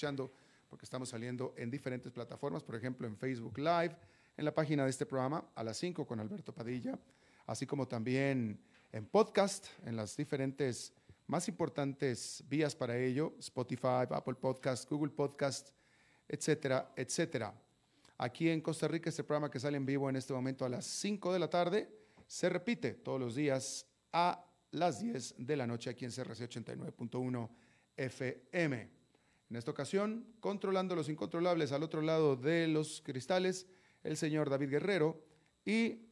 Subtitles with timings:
[0.00, 0.32] escuchando,
[0.70, 3.94] porque estamos saliendo en diferentes plataformas, por ejemplo, en Facebook Live,
[4.34, 6.98] en la página de este programa, a las 5 con Alberto Padilla,
[7.44, 8.58] así como también
[8.92, 10.94] en podcast, en las diferentes
[11.26, 15.68] más importantes vías para ello, Spotify, Apple Podcast, Google Podcast,
[16.26, 17.52] etcétera, etcétera.
[18.16, 20.86] Aquí en Costa Rica, este programa que sale en vivo en este momento a las
[20.86, 21.90] 5 de la tarde,
[22.26, 27.50] se repite todos los días a las 10 de la noche aquí en CRC 89.1
[27.98, 28.99] FM.
[29.50, 33.66] En esta ocasión, controlando los incontrolables al otro lado de los cristales,
[34.04, 35.20] el señor David Guerrero
[35.64, 36.02] y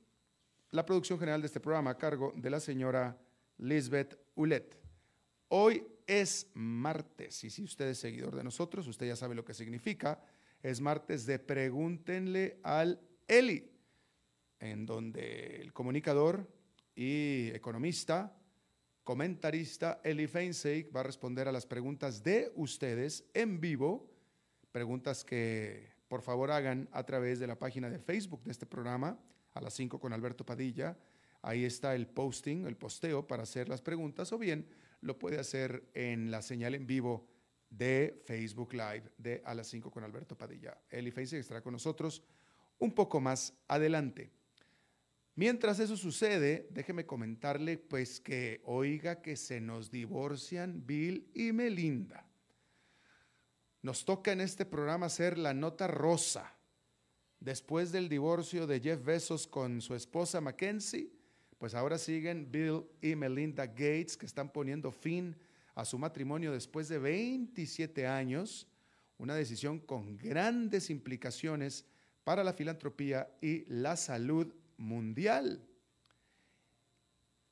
[0.73, 3.17] la producción general de este programa a cargo de la señora
[3.59, 4.77] Lisbeth Ulet.
[5.47, 9.55] Hoy es martes y si usted es seguidor de nosotros, usted ya sabe lo que
[9.55, 10.21] significa.
[10.61, 13.71] Es martes de Pregúntenle al Eli,
[14.59, 16.45] en donde el comunicador
[16.97, 18.37] y economista
[19.09, 24.07] comentarista Eli Feinseig va a responder a las preguntas de ustedes en vivo,
[24.71, 29.19] preguntas que por favor hagan a través de la página de Facebook de este programa,
[29.55, 30.95] a las 5 con Alberto Padilla.
[31.41, 34.69] Ahí está el posting, el posteo para hacer las preguntas, o bien
[35.01, 37.27] lo puede hacer en la señal en vivo
[37.71, 40.77] de Facebook Live de a las 5 con Alberto Padilla.
[40.91, 42.23] Eli Feinseig estará con nosotros
[42.79, 44.38] un poco más adelante.
[45.39, 52.27] Mientras eso sucede, déjeme comentarle pues que oiga que se nos divorcian Bill y Melinda.
[53.81, 56.57] Nos toca en este programa hacer la nota rosa.
[57.39, 61.13] Después del divorcio de Jeff Bezos con su esposa Mackenzie,
[61.57, 65.37] pues ahora siguen Bill y Melinda Gates que están poniendo fin
[65.77, 68.67] a su matrimonio después de 27 años,
[69.19, 71.85] una decisión con grandes implicaciones
[72.25, 75.63] para la filantropía y la salud mundial.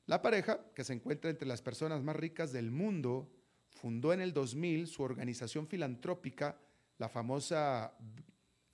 [0.07, 3.29] La pareja, que se encuentra entre las personas más ricas del mundo,
[3.69, 6.59] fundó en el 2000 su organización filantrópica,
[6.97, 7.93] la famosa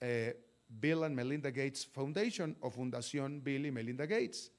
[0.00, 4.52] eh, Bill and Melinda Gates Foundation o Fundación Bill y Melinda Gates.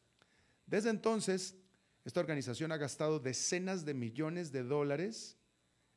[0.66, 1.55] Desde entonces,
[2.03, 5.38] esta organización ha gastado decenas de millones de dólares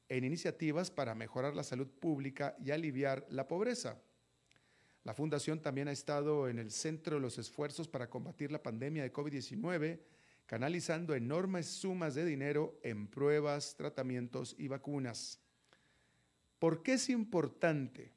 [0.08, 4.00] en iniciativas para mejorar la salud pública y aliviar la pobreza.
[5.04, 9.02] La fundación también ha estado en el centro de los esfuerzos para combatir la pandemia
[9.02, 10.00] de COVID-19,
[10.46, 15.40] canalizando enormes sumas de dinero en pruebas, tratamientos y vacunas.
[16.58, 18.12] ¿Por qué es importante?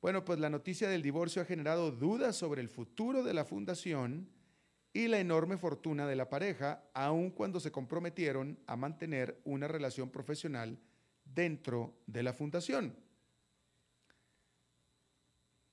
[0.00, 4.30] Bueno, pues la noticia del divorcio ha generado dudas sobre el futuro de la fundación
[4.92, 10.10] y la enorme fortuna de la pareja, aun cuando se comprometieron a mantener una relación
[10.10, 10.78] profesional
[11.24, 12.96] dentro de la fundación.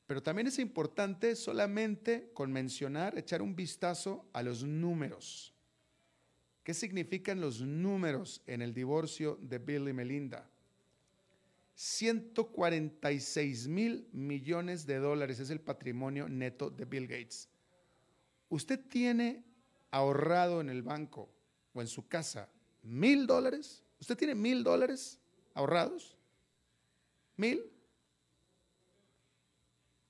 [0.07, 5.53] Pero también es importante solamente con mencionar, echar un vistazo a los números.
[6.63, 10.49] ¿Qué significan los números en el divorcio de Bill y Melinda?
[11.75, 17.49] 146 mil millones de dólares es el patrimonio neto de Bill Gates.
[18.49, 19.43] ¿Usted tiene
[19.91, 21.29] ahorrado en el banco
[21.73, 22.49] o en su casa
[22.81, 23.83] mil dólares?
[23.99, 25.19] ¿Usted tiene mil dólares
[25.53, 26.17] ahorrados?
[27.35, 27.61] ¿Mil?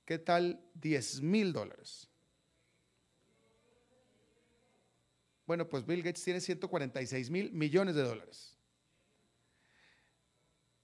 [0.07, 2.07] ¿Qué tal 10 mil dólares?
[5.45, 8.57] Bueno, pues Bill Gates tiene 146 mil millones de dólares.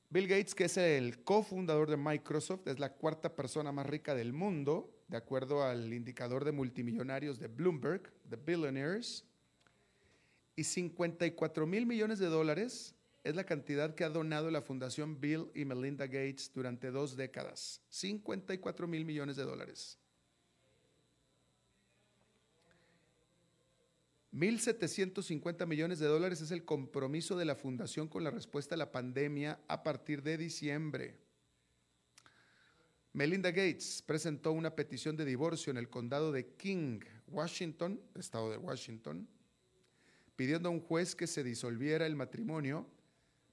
[0.09, 4.33] Bill Gates, que es el cofundador de Microsoft, es la cuarta persona más rica del
[4.33, 9.25] mundo, de acuerdo al indicador de multimillonarios de Bloomberg, de Billionaires.
[10.57, 15.50] Y 54 mil millones de dólares es la cantidad que ha donado la Fundación Bill
[15.56, 19.97] y Melinda Gates durante dos décadas, 54 mil millones de dólares.
[24.33, 28.91] 1.750 millones de dólares es el compromiso de la fundación con la respuesta a la
[28.91, 31.16] pandemia a partir de diciembre.
[33.13, 38.57] Melinda Gates presentó una petición de divorcio en el condado de King, Washington, estado de
[38.57, 39.28] Washington,
[40.35, 42.88] pidiendo a un juez que se disolviera el matrimonio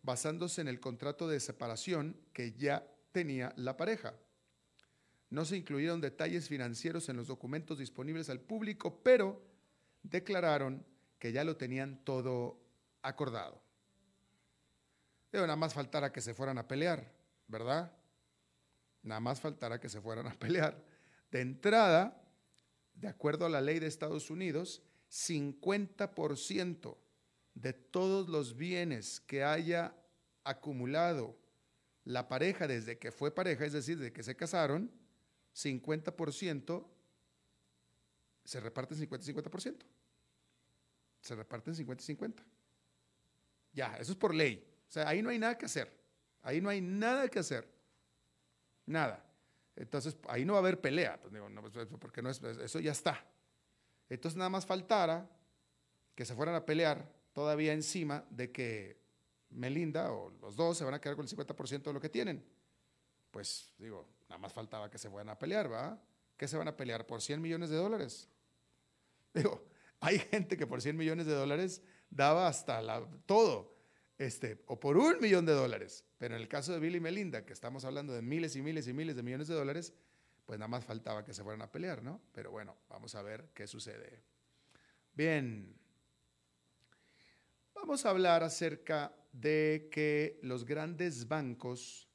[0.02, 4.14] basándose en el contrato de separación que ya tenía la pareja.
[5.28, 9.40] No se incluyeron detalles financieros en los documentos disponibles al público, pero
[10.02, 10.84] declararon
[11.18, 12.60] que ya lo tenían todo
[13.02, 13.62] acordado.
[15.30, 17.14] Pero nada más faltara que se fueran a pelear,
[17.46, 17.92] ¿verdad?
[19.02, 20.84] Nada más faltara que se fueran a pelear.
[21.30, 22.20] De entrada,
[22.94, 26.96] de acuerdo a la ley de Estados Unidos, 50%
[27.54, 29.94] de todos los bienes que haya
[30.50, 31.36] acumulado
[32.04, 34.90] la pareja desde que fue pareja, es decir, desde que se casaron,
[35.54, 36.86] 50%
[38.44, 39.76] se reparten 50-50%.
[41.20, 42.42] Se reparten 50-50.
[43.72, 44.66] Ya, eso es por ley.
[44.88, 46.00] O sea, ahí no hay nada que hacer.
[46.42, 47.68] Ahí no hay nada que hacer.
[48.86, 49.24] Nada.
[49.76, 51.32] Entonces, ahí no va a haber pelea, pues,
[51.72, 53.24] pues, porque no es, eso ya está.
[54.08, 55.30] Entonces, nada más faltara
[56.14, 58.99] que se fueran a pelear todavía encima de que
[59.50, 62.44] Melinda o los dos se van a quedar con el 50% de lo que tienen.
[63.30, 66.00] Pues digo, nada más faltaba que se fueran a pelear, ¿va?
[66.36, 67.06] ¿Qué se van a pelear?
[67.06, 68.28] ¿Por 100 millones de dólares?
[69.34, 69.64] Digo,
[70.00, 73.76] hay gente que por 100 millones de dólares daba hasta la, todo,
[74.18, 76.04] este, o por un millón de dólares.
[76.18, 78.88] Pero en el caso de Bill y Melinda, que estamos hablando de miles y miles
[78.88, 79.92] y miles de millones de dólares,
[80.46, 82.20] pues nada más faltaba que se fueran a pelear, ¿no?
[82.32, 84.22] Pero bueno, vamos a ver qué sucede.
[85.12, 85.76] Bien,
[87.74, 92.08] vamos a hablar acerca de que los grandes bancos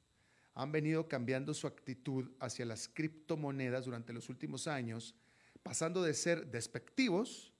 [0.54, 5.14] han venido cambiando su actitud hacia las criptomonedas durante los últimos años,
[5.62, 7.52] pasando de ser despectivos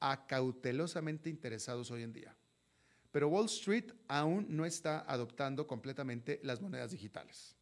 [0.00, 2.36] a cautelosamente interesados hoy en día.
[3.12, 7.56] Pero Wall Street aún no está adoptando completamente las monedas digitales.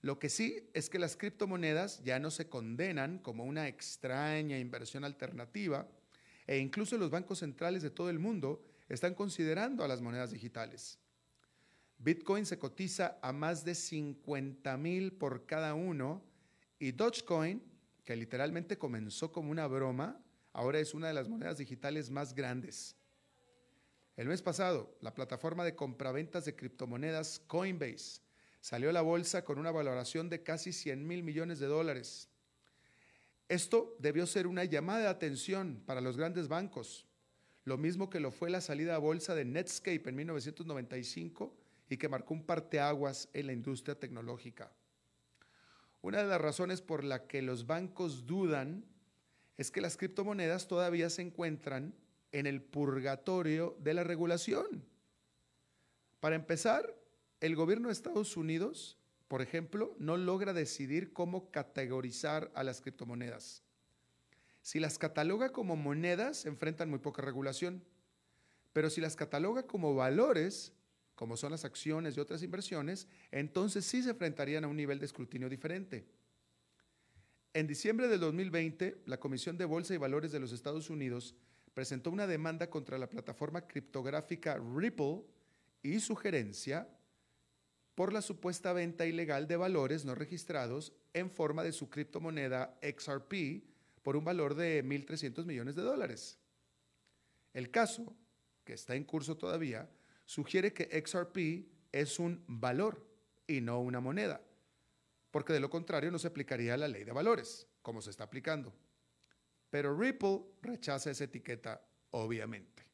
[0.00, 5.04] Lo que sí es que las criptomonedas ya no se condenan como una extraña inversión
[5.04, 5.88] alternativa
[6.46, 10.98] e incluso los bancos centrales de todo el mundo están considerando a las monedas digitales.
[11.98, 16.22] Bitcoin se cotiza a más de 50 mil por cada uno
[16.78, 17.62] y Dogecoin,
[18.04, 22.96] que literalmente comenzó como una broma, ahora es una de las monedas digitales más grandes.
[24.16, 28.20] El mes pasado, la plataforma de compraventas de criptomonedas Coinbase
[28.60, 32.28] salió a la bolsa con una valoración de casi 100 mil millones de dólares.
[33.48, 37.07] Esto debió ser una llamada de atención para los grandes bancos,
[37.68, 41.54] lo mismo que lo fue la salida a bolsa de Netscape en 1995
[41.90, 44.72] y que marcó un parteaguas en la industria tecnológica.
[46.00, 48.84] Una de las razones por la que los bancos dudan
[49.58, 51.94] es que las criptomonedas todavía se encuentran
[52.32, 54.84] en el purgatorio de la regulación.
[56.20, 56.94] Para empezar,
[57.40, 58.96] el gobierno de Estados Unidos,
[59.28, 63.62] por ejemplo, no logra decidir cómo categorizar a las criptomonedas.
[64.68, 67.82] Si las cataloga como monedas, enfrentan muy poca regulación.
[68.74, 70.74] Pero si las cataloga como valores,
[71.14, 75.06] como son las acciones y otras inversiones, entonces sí se enfrentarían a un nivel de
[75.06, 76.04] escrutinio diferente.
[77.54, 81.34] En diciembre del 2020, la Comisión de Bolsa y Valores de los Estados Unidos
[81.72, 85.22] presentó una demanda contra la plataforma criptográfica Ripple
[85.82, 86.86] y su gerencia
[87.94, 93.64] por la supuesta venta ilegal de valores no registrados en forma de su criptomoneda XRP
[94.08, 96.38] por un valor de 1.300 millones de dólares.
[97.52, 98.16] El caso,
[98.64, 99.86] que está en curso todavía,
[100.24, 103.06] sugiere que XRP es un valor
[103.46, 104.40] y no una moneda,
[105.30, 108.72] porque de lo contrario no se aplicaría la ley de valores, como se está aplicando.
[109.68, 112.86] Pero Ripple rechaza esa etiqueta, obviamente.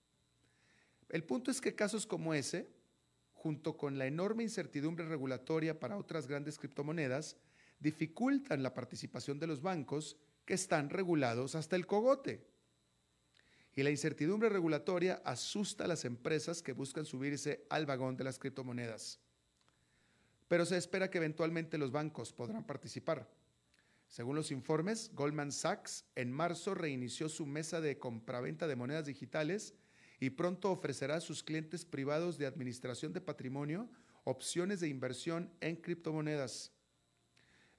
[1.11, 2.69] El punto es que casos como ese,
[3.35, 7.37] junto con la enorme incertidumbre regulatoria para otras grandes criptomonedas,
[7.79, 12.47] dificultan la participación de los bancos que están regulados hasta el cogote.
[13.77, 18.39] Y la incertidumbre regulatoria asusta a las empresas que buscan subirse al vagón de las
[18.39, 19.19] criptomonedas.
[20.49, 23.29] Pero se espera que eventualmente los bancos podrán participar.
[24.07, 29.75] Según los informes, Goldman Sachs en marzo reinició su mesa de compraventa de monedas digitales
[30.21, 33.89] y pronto ofrecerá a sus clientes privados de administración de patrimonio
[34.25, 36.73] opciones de inversión en criptomonedas.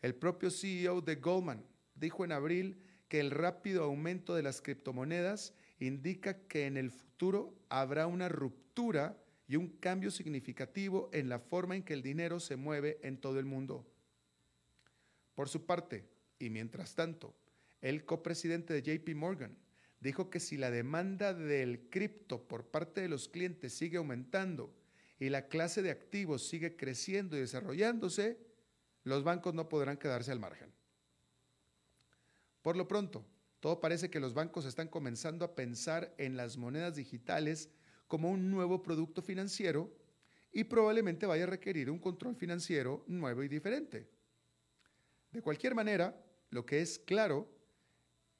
[0.01, 5.53] El propio CEO de Goldman, dijo en abril que el rápido aumento de las criptomonedas
[5.79, 11.75] indica que en el futuro habrá una ruptura y un cambio significativo en la forma
[11.75, 13.85] en que el dinero se mueve en todo el mundo.
[15.35, 16.09] Por su parte,
[16.39, 17.35] y mientras tanto,
[17.81, 19.57] el copresidente de JP Morgan
[19.99, 24.73] dijo que si la demanda del cripto por parte de los clientes sigue aumentando
[25.19, 28.37] y la clase de activos sigue creciendo y desarrollándose,
[29.03, 30.74] los bancos no podrán quedarse al margen.
[32.65, 33.23] Por lo pronto,
[33.59, 37.69] todo parece que los bancos están comenzando a pensar en las monedas digitales
[38.07, 39.95] como un nuevo producto financiero
[40.51, 44.09] y probablemente vaya a requerir un control financiero nuevo y diferente.
[45.31, 46.19] De cualquier manera,
[46.49, 47.47] lo que es claro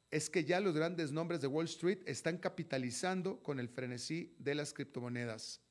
[0.10, 4.56] es que ya los grandes nombres de Wall Street están capitalizando con el frenesí de
[4.56, 5.62] las criptomonedas.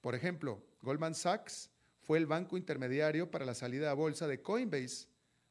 [0.00, 5.08] Por ejemplo, Goldman Sachs fue el banco intermediario para la salida a bolsa de Coinbase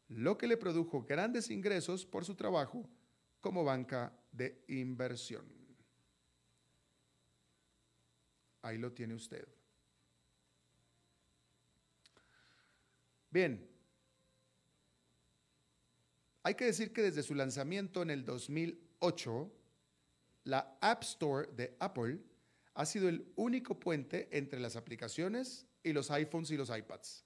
[0.10, 2.88] lo que le produjo grandes ingresos por su trabajo
[3.42, 5.46] como banca de inversión.
[8.62, 9.48] Ahí lo tiene usted.
[13.30, 13.70] Bien,
[16.42, 19.52] hay que decir que desde su lanzamiento en el 2008,
[20.46, 22.20] la App Store de Apple
[22.76, 27.25] ha sido el único puente entre las aplicaciones y los iPhones y los iPads.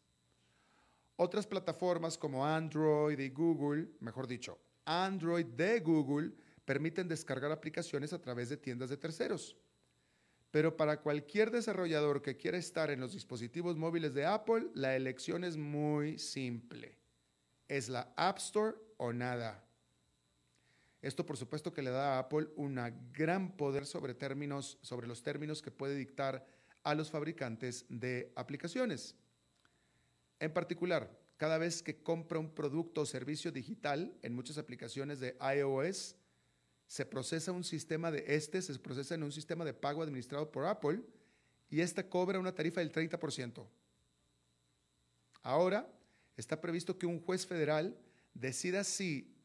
[1.21, 6.31] Otras plataformas como Android y Google, mejor dicho, Android de Google,
[6.63, 9.57] permiten descargar aplicaciones a través de tiendas de terceros.
[10.49, 15.43] Pero para cualquier desarrollador que quiera estar en los dispositivos móviles de Apple, la elección
[15.43, 16.97] es muy simple.
[17.67, 19.61] Es la App Store o nada.
[21.01, 22.79] Esto por supuesto que le da a Apple un
[23.11, 26.45] gran poder sobre, términos, sobre los términos que puede dictar
[26.83, 29.17] a los fabricantes de aplicaciones.
[30.39, 35.37] En particular, cada vez que compra un producto o servicio digital en muchas aplicaciones de
[35.57, 36.15] iOS,
[36.87, 40.65] se procesa un sistema de este, se procesa en un sistema de pago administrado por
[40.65, 41.01] Apple
[41.69, 43.67] y esta cobra una tarifa del 30%.
[45.43, 45.87] Ahora
[46.35, 47.97] está previsto que un juez federal
[48.33, 49.35] decida si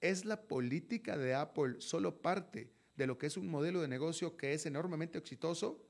[0.00, 4.36] es la política de Apple solo parte de lo que es un modelo de negocio
[4.36, 5.80] que es enormemente exitoso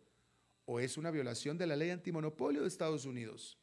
[0.66, 3.58] o es una violación de la ley antimonopolio de Estados Unidos.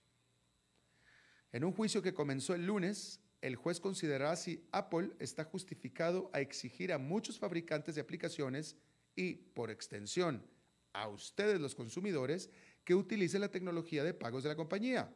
[1.56, 6.42] En un juicio que comenzó el lunes, el juez considerará si Apple está justificado a
[6.42, 8.76] exigir a muchos fabricantes de aplicaciones
[9.16, 10.46] y, por extensión,
[10.92, 12.50] a ustedes los consumidores,
[12.84, 15.16] que utilicen la tecnología de pagos de la compañía.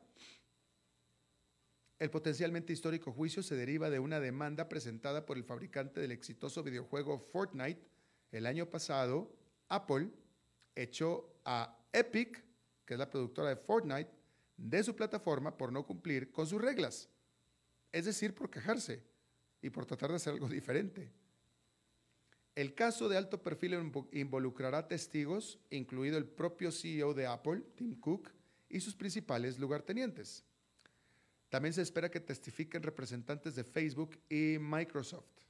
[2.00, 6.63] El potencialmente histórico juicio se deriva de una demanda presentada por el fabricante del exitoso
[6.63, 7.81] videojuego Fortnite.
[8.31, 9.29] El año pasado,
[9.67, 10.10] Apple
[10.74, 12.41] echó a Epic,
[12.86, 14.18] que es la productora de Fortnite,
[14.59, 17.09] de su plataforma por no cumplir con sus reglas.
[17.91, 19.03] Es decir, por quejarse
[19.61, 21.11] y por tratar de hacer algo diferente.
[22.55, 28.29] El caso de alto perfil involucrará testigos, incluido el propio CEO de Apple, Tim Cook,
[28.67, 30.43] y sus principales lugartenientes.
[31.49, 35.48] También se espera que testifiquen representantes de Facebook y Microsoft.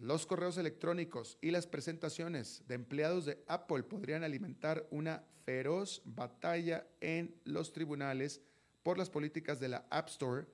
[0.00, 6.86] Los correos electrónicos y las presentaciones de empleados de Apple podrían alimentar una feroz batalla
[7.02, 8.40] en los tribunales
[8.82, 10.46] por las políticas de la App Store,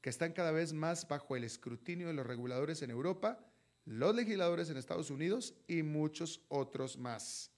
[0.00, 3.44] que están cada vez más bajo el escrutinio de los reguladores en Europa,
[3.86, 7.50] los legisladores en Estados Unidos y muchos otros más.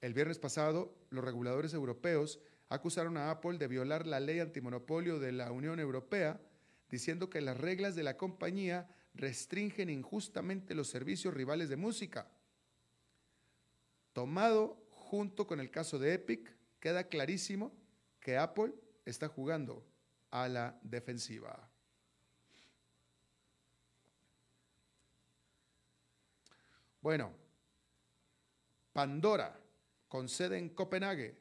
[0.00, 5.30] El viernes pasado, los reguladores europeos acusaron a Apple de violar la ley antimonopolio de
[5.30, 6.40] la Unión Europea,
[6.90, 12.30] diciendo que las reglas de la compañía restringen injustamente los servicios rivales de música.
[14.12, 17.72] Tomado junto con el caso de Epic, queda clarísimo
[18.20, 18.72] que Apple
[19.04, 19.84] está jugando
[20.30, 21.68] a la defensiva.
[27.00, 27.32] Bueno,
[28.92, 29.58] Pandora,
[30.08, 31.38] con sede en Copenhague,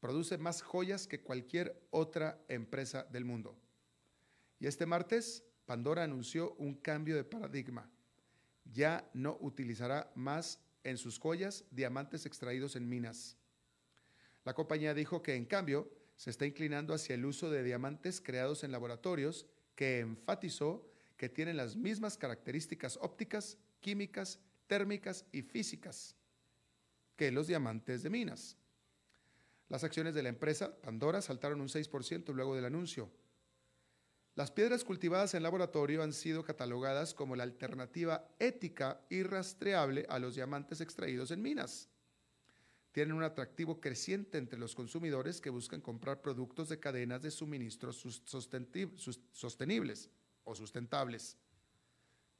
[0.00, 3.56] produce más joyas que cualquier otra empresa del mundo.
[4.58, 7.90] Y este martes, Pandora anunció un cambio de paradigma.
[8.64, 13.36] Ya no utilizará más en sus joyas diamantes extraídos en minas.
[14.44, 18.64] La compañía dijo que, en cambio, se está inclinando hacia el uso de diamantes creados
[18.64, 26.16] en laboratorios que enfatizó que tienen las mismas características ópticas, químicas, térmicas y físicas
[27.16, 28.56] que los diamantes de minas.
[29.68, 33.10] Las acciones de la empresa Pandora saltaron un 6% luego del anuncio.
[34.34, 40.18] Las piedras cultivadas en laboratorio han sido catalogadas como la alternativa ética y rastreable a
[40.18, 41.90] los diamantes extraídos en minas.
[42.92, 47.92] Tienen un atractivo creciente entre los consumidores que buscan comprar productos de cadenas de suministro
[47.92, 50.08] sostenibles
[50.44, 51.36] o sustentables.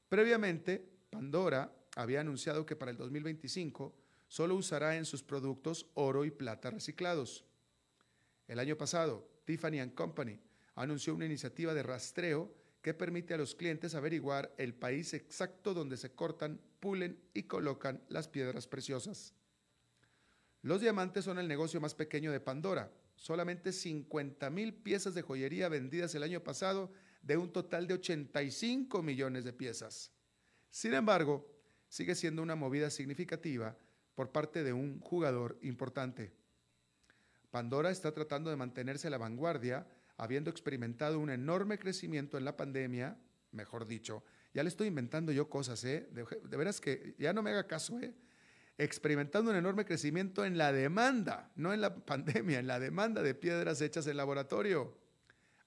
[0.09, 3.95] Previamente, Pandora había anunciado que para el 2025
[4.27, 7.45] solo usará en sus productos oro y plata reciclados.
[8.47, 10.39] El año pasado, Tiffany Company
[10.75, 15.97] anunció una iniciativa de rastreo que permite a los clientes averiguar el país exacto donde
[15.97, 19.33] se cortan, pulen y colocan las piedras preciosas.
[20.61, 22.91] Los diamantes son el negocio más pequeño de Pandora.
[23.15, 29.01] Solamente 50 mil piezas de joyería vendidas el año pasado de un total de 85
[29.01, 30.11] millones de piezas.
[30.69, 31.49] Sin embargo,
[31.87, 33.77] sigue siendo una movida significativa
[34.15, 36.33] por parte de un jugador importante.
[37.49, 39.87] Pandora está tratando de mantenerse a la vanguardia,
[40.17, 43.17] habiendo experimentado un enorme crecimiento en la pandemia,
[43.51, 46.07] mejor dicho, ya le estoy inventando yo cosas, ¿eh?
[46.11, 48.13] De, veras que ya no me haga caso, ¿eh?
[48.77, 53.33] Experimentando un enorme crecimiento en la demanda, no en la pandemia, en la demanda de
[53.35, 54.97] piedras hechas en laboratorio.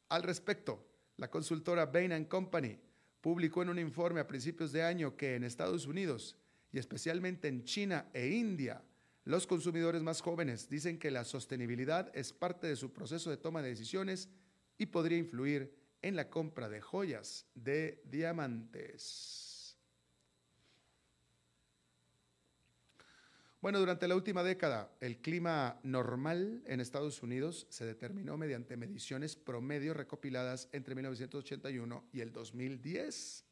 [0.08, 0.86] Al respecto,
[1.16, 2.78] la consultora Bain Company
[3.20, 6.36] publicó en un informe a principios de año que en Estados Unidos
[6.70, 8.82] y especialmente en China e India,
[9.26, 13.60] los consumidores más jóvenes dicen que la sostenibilidad es parte de su proceso de toma
[13.60, 14.28] de decisiones
[14.78, 19.76] y podría influir en la compra de joyas de diamantes.
[23.60, 29.34] Bueno, durante la última década, el clima normal en Estados Unidos se determinó mediante mediciones
[29.34, 33.44] promedio recopiladas entre 1981 y el 2010,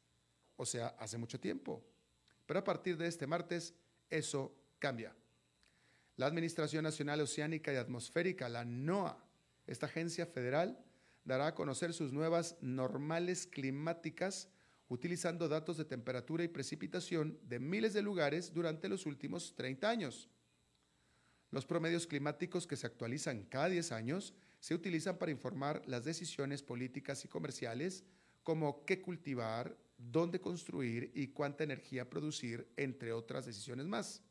[0.55, 1.83] o sea, hace mucho tiempo.
[2.45, 3.73] Pero a partir de este martes,
[4.09, 5.13] eso cambia.
[6.17, 9.17] La Administración Nacional Oceánica y Atmosférica, la NOAA,
[9.67, 10.79] esta agencia federal,
[11.25, 14.47] dará a conocer sus nuevas normales climáticas
[14.87, 20.29] utilizando datos de temperatura y precipitación de miles de lugares durante los últimos 30 años.
[21.51, 26.63] Los promedios climáticos que se actualizan cada 10 años se utilizan para informar las decisiones
[26.63, 28.03] políticas y comerciales
[28.43, 34.21] como qué cultivar, dónde construir y cuánta energía producir, entre otras decisiones más.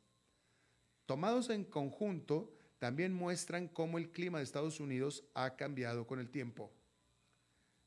[1.07, 6.31] Tomados en conjunto, también muestran cómo el clima de Estados Unidos ha cambiado con el
[6.31, 6.73] tiempo.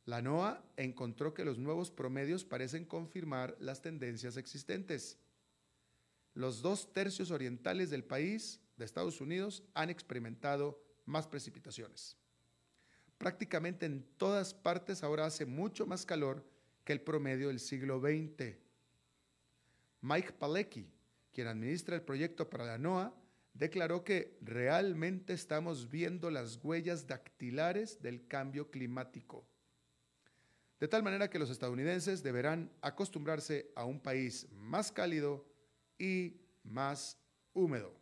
[0.05, 5.17] La NOAA encontró que los nuevos promedios parecen confirmar las tendencias existentes.
[6.33, 12.15] Los dos tercios orientales del país, de Estados Unidos, han experimentado más precipitaciones.
[13.17, 16.45] Prácticamente en todas partes ahora hace mucho más calor
[16.83, 18.55] que el promedio del siglo XX.
[20.01, 20.87] Mike Palecki,
[21.37, 23.13] quien administra el proyecto para la NOAA,
[23.53, 29.45] declaró que realmente estamos viendo las huellas dactilares del cambio climático
[30.79, 35.45] de tal manera que los estadounidenses deberán acostumbrarse a un país más cálido
[35.97, 37.17] y más
[37.53, 37.95] húmedo.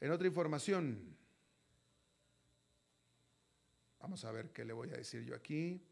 [0.00, 1.16] En otra información,
[3.98, 5.84] vamos a ver qué le voy a decir yo aquí.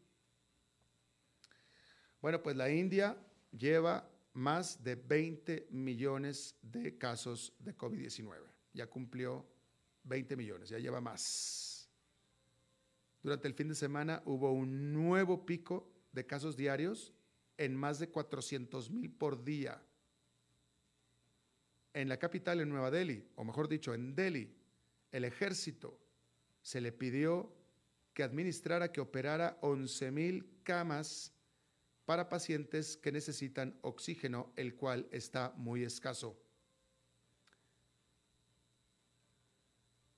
[2.21, 3.17] Bueno, pues la India
[3.51, 8.35] lleva más de 20 millones de casos de COVID-19.
[8.73, 9.45] Ya cumplió
[10.03, 11.89] 20 millones, ya lleva más.
[13.21, 17.13] Durante el fin de semana hubo un nuevo pico de casos diarios
[17.57, 19.81] en más de 400 mil por día.
[21.93, 24.55] En la capital, en Nueva Delhi, o mejor dicho, en Delhi,
[25.11, 25.99] el ejército
[26.61, 27.53] se le pidió
[28.13, 31.33] que administrara, que operara 11 mil camas
[32.09, 36.35] para pacientes que necesitan oxígeno, el cual está muy escaso.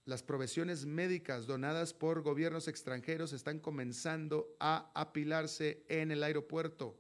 [0.06, 6.98] las provisiones médicas donadas por gobiernos extranjeros están comenzando a apilarse en el aeropuerto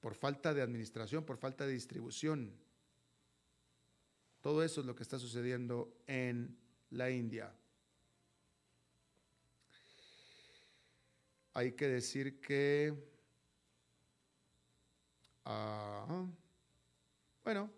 [0.00, 2.52] por falta de administración, por falta de distribución.
[4.42, 6.58] Todo eso es lo que está sucediendo en
[6.90, 7.54] la India.
[11.56, 12.92] Hay que decir que,
[15.46, 16.26] ah,
[17.42, 17.70] bueno,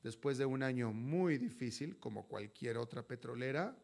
[0.00, 3.76] después de un año muy difícil, como cualquier otra petrolera,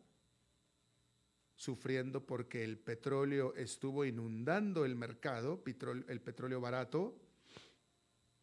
[1.56, 5.60] sufriendo porque el petróleo estuvo inundando el mercado,
[6.06, 7.20] el petróleo barato,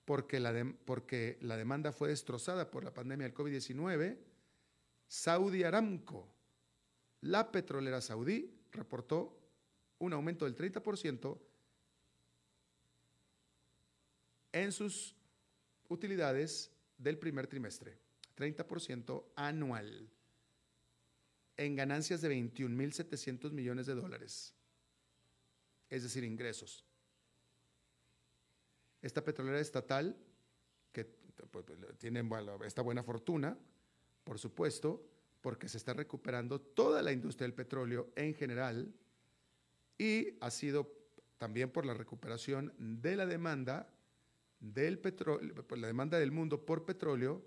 [0.04, 4.18] porque la, porque la demanda fue destrozada por la pandemia del COVID-19,
[5.08, 6.28] Saudi Aramco,
[7.22, 9.43] la petrolera saudí, reportó
[10.00, 11.40] un aumento del 30%
[14.52, 15.16] en sus
[15.90, 17.98] utilidades del primer trimestre,
[18.38, 20.10] 30% anual,
[21.58, 24.54] en ganancias de 21.700 millones de dólares,
[25.90, 26.86] es decir, ingresos.
[29.02, 30.18] Esta petrolera estatal,
[30.92, 32.24] que pues, pues, tiene
[32.66, 33.58] esta buena fortuna,
[34.24, 35.06] por supuesto,
[35.42, 38.94] porque se está recuperando toda la industria del petróleo en general
[39.98, 40.92] y ha sido
[41.38, 43.90] también por la recuperación de la demanda
[44.60, 47.44] del petróleo, pues, la demanda del mundo por petróleo,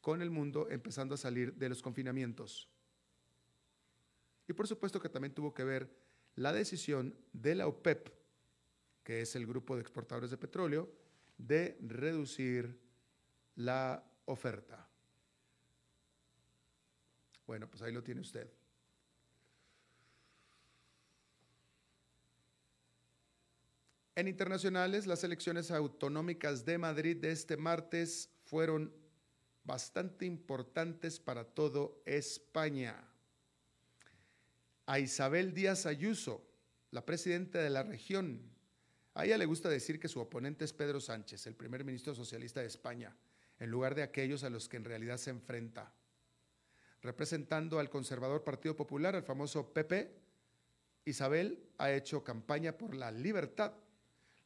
[0.00, 2.68] con el mundo empezando a salir de los confinamientos.
[4.48, 5.88] Y por supuesto que también tuvo que ver
[6.34, 8.08] la decisión de la OPEP,
[9.04, 10.92] que es el grupo de exportadores de petróleo,
[11.38, 12.78] de reducir
[13.54, 14.88] la oferta.
[17.46, 18.50] Bueno, pues ahí lo tiene usted.
[24.28, 28.92] Internacionales, las elecciones autonómicas de Madrid de este martes fueron
[29.64, 33.08] bastante importantes para todo España.
[34.86, 36.44] A Isabel Díaz Ayuso,
[36.90, 38.42] la presidenta de la región,
[39.14, 42.60] a ella le gusta decir que su oponente es Pedro Sánchez, el primer ministro socialista
[42.60, 43.14] de España,
[43.58, 45.92] en lugar de aquellos a los que en realidad se enfrenta.
[47.02, 50.22] Representando al conservador Partido Popular, el famoso PP,
[51.04, 53.72] Isabel ha hecho campaña por la libertad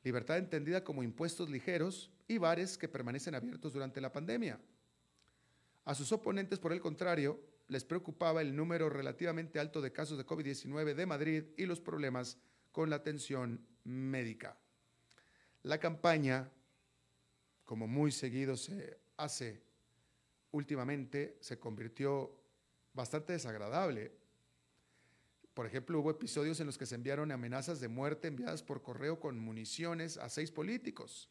[0.07, 4.61] libertad entendida como impuestos ligeros y bares que permanecen abiertos durante la pandemia.
[5.85, 10.25] A sus oponentes, por el contrario, les preocupaba el número relativamente alto de casos de
[10.25, 12.39] COVID-19 de Madrid y los problemas
[12.71, 14.57] con la atención médica.
[15.65, 16.53] la campaña,
[17.65, 19.61] como muy seguido se hace
[20.53, 22.33] últimamente, se convirtió
[22.93, 24.13] bastante desagradable.
[25.57, 29.19] Por ejemplo, hubo episodios en los que se enviaron amenazas de muerte enviadas por correo
[29.19, 31.31] con municiones a seis políticos.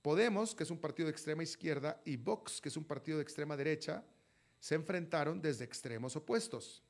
[0.00, 3.24] Podemos, que es un partido de extrema izquierda, y Vox, que es un partido de
[3.24, 4.04] extrema derecha,
[4.60, 6.84] se enfrentaron desde extremos opuestos.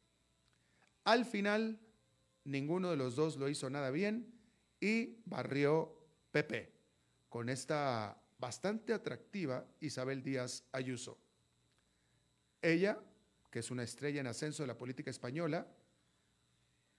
[1.04, 1.80] Al final,
[2.44, 4.30] ninguno de los dos lo hizo nada bien
[4.78, 5.96] y barrió
[6.32, 6.70] PP
[7.30, 11.16] con esta bastante atractiva Isabel Díaz Ayuso.
[12.60, 13.02] Ella,
[13.52, 15.64] que es una estrella en ascenso de la política española,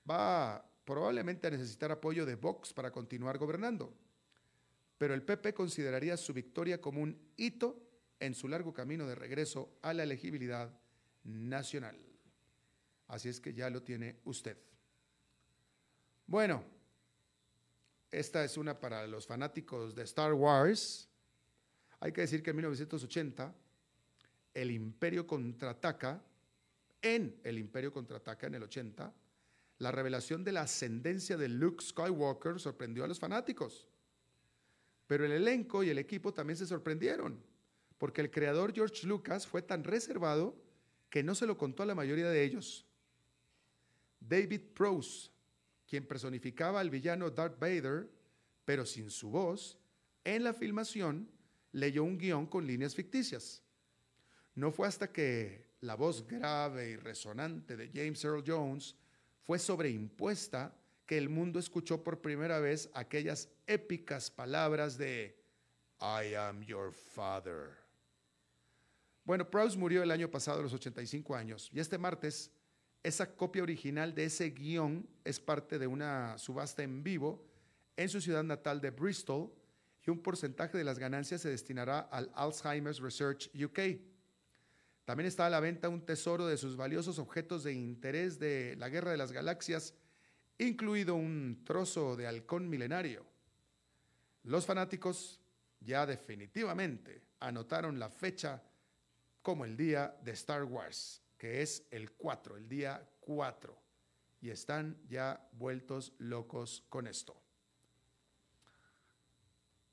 [0.10, 3.94] va probablemente a necesitar apoyo de Vox para continuar gobernando
[5.04, 7.78] pero el PP consideraría su victoria como un hito
[8.22, 10.72] en su largo camino de regreso a la elegibilidad
[11.26, 12.00] nacional.
[13.10, 14.58] Así es que ya lo tiene usted.
[16.26, 16.64] Bueno,
[18.12, 21.10] esta es una para los fanáticos de Star Wars.
[22.00, 23.54] Hay que decir que en 1980
[24.54, 26.24] el Imperio contraataca,
[27.04, 29.14] en el Imperio contraataca en el 80,
[29.78, 33.88] la revelación de la ascendencia de Luke Skywalker sorprendió a los fanáticos.
[35.06, 37.44] Pero el elenco y el equipo también se sorprendieron,
[37.98, 40.56] porque el creador George Lucas fue tan reservado
[41.10, 42.88] que no se lo contó a la mayoría de ellos.
[44.20, 45.30] David Prose,
[45.86, 48.10] quien personificaba al villano Darth Vader,
[48.66, 49.78] pero sin su voz,
[50.24, 51.30] en la filmación
[51.74, 53.62] leyó un guion con líneas ficticias.
[54.56, 58.96] No fue hasta que la voz grave y resonante de James Earl Jones
[59.42, 60.74] fue sobreimpuesta
[61.06, 65.38] que el mundo escuchó por primera vez aquellas épicas palabras de
[66.00, 67.78] I am your father.
[69.26, 72.52] Bueno, Prowse murió el año pasado a los 85 años y este martes
[73.04, 77.46] esa copia original de ese guion es parte de una subasta en vivo
[77.98, 79.54] en su ciudad natal de Bristol
[80.06, 84.13] y un porcentaje de las ganancias se destinará al Alzheimer's Research UK.
[85.06, 88.90] También está a la venta un tesoro de sus valiosos objetos de interés de la
[88.90, 89.94] Guerra de las Galaxias
[90.58, 93.26] incluido un trozo de halcón milenario.
[94.44, 95.42] Los fanáticos
[95.80, 98.64] ya definitivamente anotaron la fecha
[99.42, 103.78] como el día de Star Wars, que es el 4, el día 4,
[104.42, 107.36] y están ya vueltos locos con esto.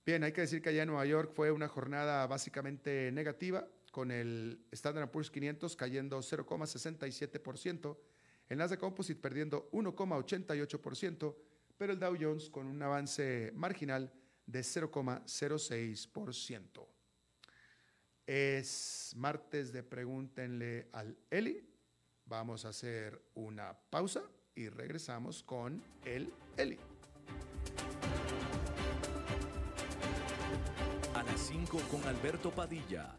[0.07, 4.11] Bien, hay que decir que allá en Nueva York fue una jornada básicamente negativa, con
[4.11, 7.99] el Standard Poor's 500 cayendo 0,67%,
[8.49, 11.37] el Nasdaq Composite perdiendo 1,88%,
[11.77, 14.13] pero el Dow Jones con un avance marginal
[14.47, 16.87] de 0,06%.
[18.27, 21.67] Es martes de Pregúntenle al Eli.
[22.27, 24.23] Vamos a hacer una pausa
[24.55, 26.79] y regresamos con el Eli.
[31.15, 33.19] A las 5 con Alberto Padilla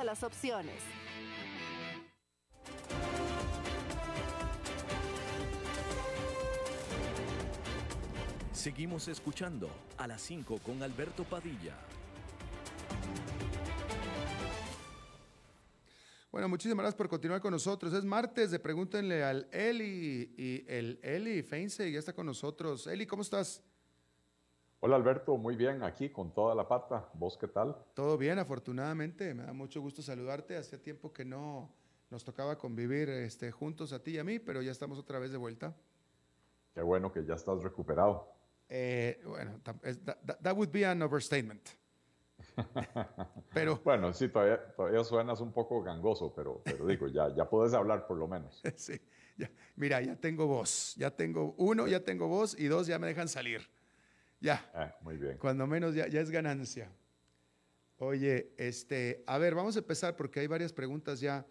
[0.01, 0.75] todas las opciones.
[8.51, 11.75] Seguimos escuchando a las 5 con Alberto Padilla.
[16.31, 17.93] Bueno, muchísimas gracias por continuar con nosotros.
[17.93, 22.87] Es martes de Pregúntenle al Eli y el Eli Feinse ya está con nosotros.
[22.87, 23.61] Eli, ¿cómo estás?
[24.83, 27.07] Hola Alberto, muy bien, aquí con toda la pata.
[27.13, 27.77] ¿Vos qué tal?
[27.93, 29.31] Todo bien, afortunadamente.
[29.35, 30.57] Me da mucho gusto saludarte.
[30.57, 31.69] Hace tiempo que no
[32.09, 35.31] nos tocaba convivir este, juntos a ti y a mí, pero ya estamos otra vez
[35.31, 35.75] de vuelta.
[36.73, 38.27] Qué bueno que ya estás recuperado.
[38.69, 41.61] Eh, bueno, that, would be an overstatement.
[43.53, 47.75] pero, bueno, sí, todavía, todavía suenas un poco gangoso, pero, pero digo, ya, ya puedes
[47.75, 48.59] hablar por lo menos.
[48.77, 48.99] sí,
[49.37, 49.47] ya.
[49.75, 53.27] mira, ya tengo voz, ya tengo uno, ya tengo voz y dos ya me dejan
[53.27, 53.61] salir.
[54.41, 54.69] Ya.
[54.73, 55.37] Ah, muy bien.
[55.37, 56.91] Cuando menos ya, ya es ganancia.
[57.97, 61.45] Oye, este, a ver, vamos a empezar porque hay varias preguntas ya.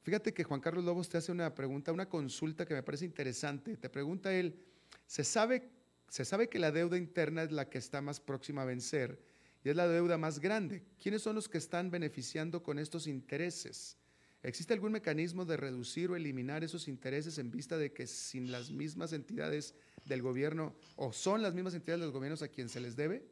[0.00, 3.76] Fíjate que Juan Carlos Lobos te hace una pregunta, una consulta que me parece interesante.
[3.76, 4.58] Te pregunta él,
[5.06, 5.70] ¿se sabe,
[6.08, 9.22] se sabe que la deuda interna es la que está más próxima a vencer
[9.62, 10.82] y es la deuda más grande.
[10.98, 13.98] ¿Quiénes son los que están beneficiando con estos intereses?
[14.42, 18.70] ¿Existe algún mecanismo de reducir o eliminar esos intereses en vista de que sin las
[18.70, 22.80] mismas entidades del gobierno o son las mismas entidades de los gobiernos a quien se
[22.80, 23.28] les debe?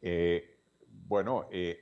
[0.00, 0.58] Eh,
[1.06, 1.78] bueno, eh,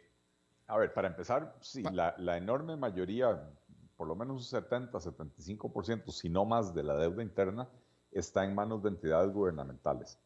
[0.67, 3.51] a ver, para empezar, sí, la, enorme mayoría,
[3.97, 7.69] por lo menos un 70, 75%, si no más de la deuda interna,
[8.11, 10.19] está en manos de entidades gubernamentales.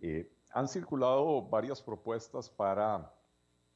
[0.00, 3.12] Eh, han circulado varias propuestas para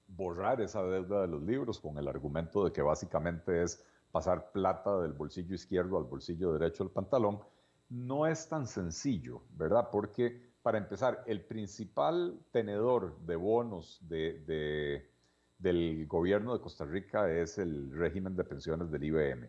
[0.09, 4.99] borrar esa deuda de los libros con el argumento de que básicamente es pasar plata
[5.01, 7.41] del bolsillo izquierdo al bolsillo derecho del pantalón,
[7.91, 9.89] no es tan sencillo, ¿verdad?
[9.91, 15.05] Porque, para empezar, el principal tenedor de bonos de,
[15.59, 19.49] del gobierno de Costa Rica es el régimen de pensiones del IBM.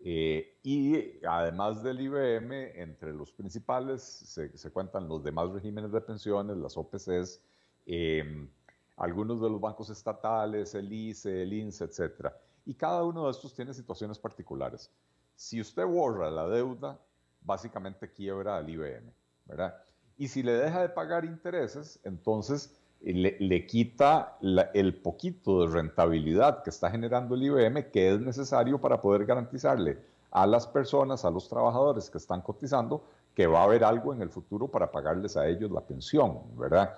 [0.00, 6.56] Eh, y además del IBM, entre los principales se, cuentan los demás regímenes de pensiones,
[6.56, 7.42] las OPCs,
[7.86, 8.48] eh,
[8.96, 12.32] algunos de los bancos estatales, el ICE, el INSE, etc.
[12.64, 14.90] Y cada uno de estos tiene situaciones particulares.
[15.34, 16.98] Si usted borra la deuda,
[17.46, 19.10] básicamente quiebra al IBM,
[19.46, 19.74] ¿verdad?
[20.18, 24.36] Y si le deja de pagar intereses, entonces eh, le, quita
[24.74, 29.98] el poquito de rentabilidad que está generando el IBM, que es necesario para poder garantizarle
[30.30, 33.04] a las personas, a los trabajadores que están cotizando,
[33.34, 36.94] que va a haber algo en el futuro para pagarles a ellos la pensión, ¿verdad?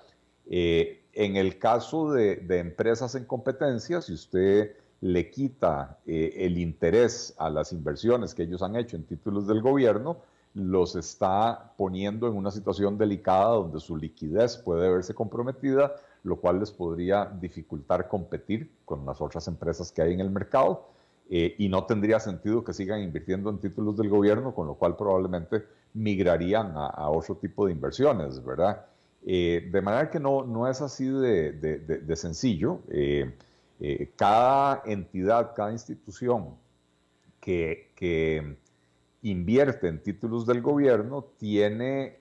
[0.49, 7.35] Eh, en el caso de, empresas en competencia, si usted le quita eh, el interés
[7.39, 10.19] a las inversiones que ellos han hecho en títulos del gobierno,
[10.59, 15.95] los está poniendo en una situación delicada donde su liquidez puede verse comprometida,
[16.25, 20.89] lo cual les podría dificultar competir con las otras empresas que hay en el mercado.
[21.31, 24.97] Eh, y no tendría sentido que sigan invirtiendo en títulos del gobierno, con lo cual
[24.97, 28.87] probablemente migrarían a otro tipo de inversiones, ¿verdad?
[29.27, 32.81] Eh, de manera que no, no es así de, sencillo.
[32.89, 33.31] Eh,
[34.17, 36.55] cada entidad, cada institución
[37.41, 38.57] que,
[39.23, 42.21] invierte en títulos del gobierno tiene,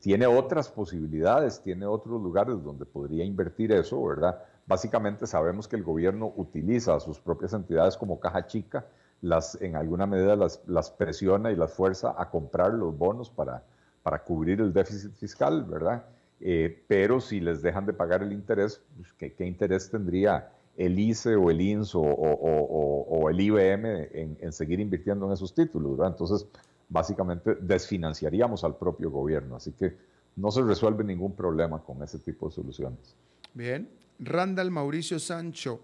[0.00, 4.42] tiene otras posibilidades, tiene otros lugares donde podría invertir eso, ¿verdad?
[4.66, 8.86] Básicamente sabemos que el gobierno utiliza a sus propias entidades como caja chica,
[9.22, 13.64] las, en alguna medida las, las presiona y las fuerza a comprar los bonos para,
[14.02, 16.04] para cubrir el déficit fiscal, ¿verdad?
[16.40, 21.34] Eh, pero si les dejan de pagar el interés, pues, ¿qué, interés tendría el ICE
[21.34, 25.98] o el INS o, el IBM en, seguir invirtiendo en esos títulos?
[25.98, 26.12] ¿verdad?
[26.12, 26.46] Entonces,
[26.88, 29.56] básicamente desfinanciaríamos al propio gobierno.
[29.56, 29.96] Así que
[30.36, 33.16] no se resuelve ningún problema con ese tipo de soluciones.
[33.52, 33.90] Bien.
[34.20, 35.80] Randall Mauricio Sancho,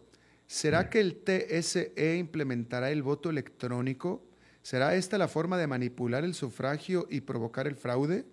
[0.46, 4.22] ¿será que el TSE implementará el voto electrónico?
[4.62, 8.24] ¿Será esta la forma de manipular el sufragio y provocar el fraude?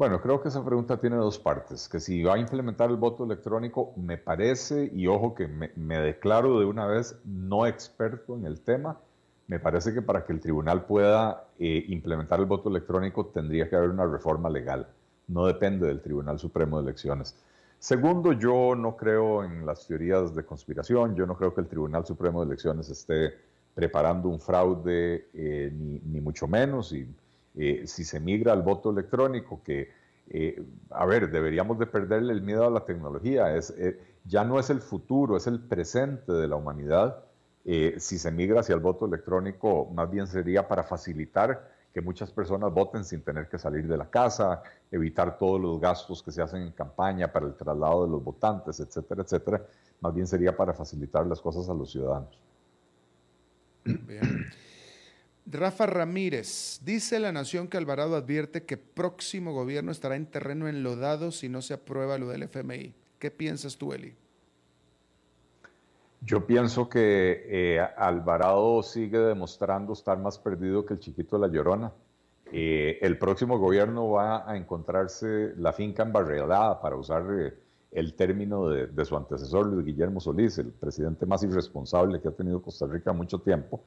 [0.00, 1.86] Bueno, creo que esa pregunta tiene dos partes.
[1.86, 6.58] Que si va a implementar el voto electrónico, me parece, y ojo que me, declaro
[6.58, 8.98] de una vez no experto en el tema,
[9.46, 13.76] me parece que para que el tribunal pueda eh, implementar el voto electrónico tendría que
[13.76, 14.88] haber una reforma legal.
[15.28, 17.36] No depende del Tribunal Supremo de Elecciones.
[17.78, 22.06] Segundo, yo no creo en las teorías de conspiración, yo no creo que el Tribunal
[22.06, 23.34] Supremo de Elecciones esté
[23.74, 26.90] preparando un fraude, eh, ni, mucho menos.
[26.94, 27.06] Y,
[27.56, 29.90] eh, si se migra al voto electrónico, que,
[30.28, 33.74] eh, a ver, deberíamos de perderle el miedo a la tecnología, es,
[34.24, 37.24] ya no es el futuro, es el presente de la humanidad.
[37.64, 42.72] si se migra hacia el voto electrónico, más bien sería para facilitar que muchas personas
[42.72, 46.62] voten sin tener que salir de la casa, evitar todos los gastos que se hacen
[46.62, 49.66] en campaña para el traslado de los votantes, etcétera, etcétera.
[50.00, 52.38] Más bien sería para facilitar las cosas a los ciudadanos.
[53.84, 54.46] Bien.
[55.50, 61.32] Rafa Ramírez, dice la Nación que Alvarado advierte que próximo gobierno estará en terreno enlodado
[61.32, 62.94] si no se aprueba lo del FMI.
[63.18, 64.14] ¿Qué piensas tú, Eli?
[66.22, 71.52] Yo pienso que eh, Alvarado sigue demostrando estar más perdido que el chiquito de la
[71.52, 71.92] llorona.
[72.52, 77.54] Eh, el próximo gobierno va a encontrarse la finca embarrelada, para usar eh,
[77.92, 82.62] el término de, su antecesor, Luis Guillermo Solís, el presidente más irresponsable que ha tenido
[82.62, 83.80] Costa Rica mucho tiempo.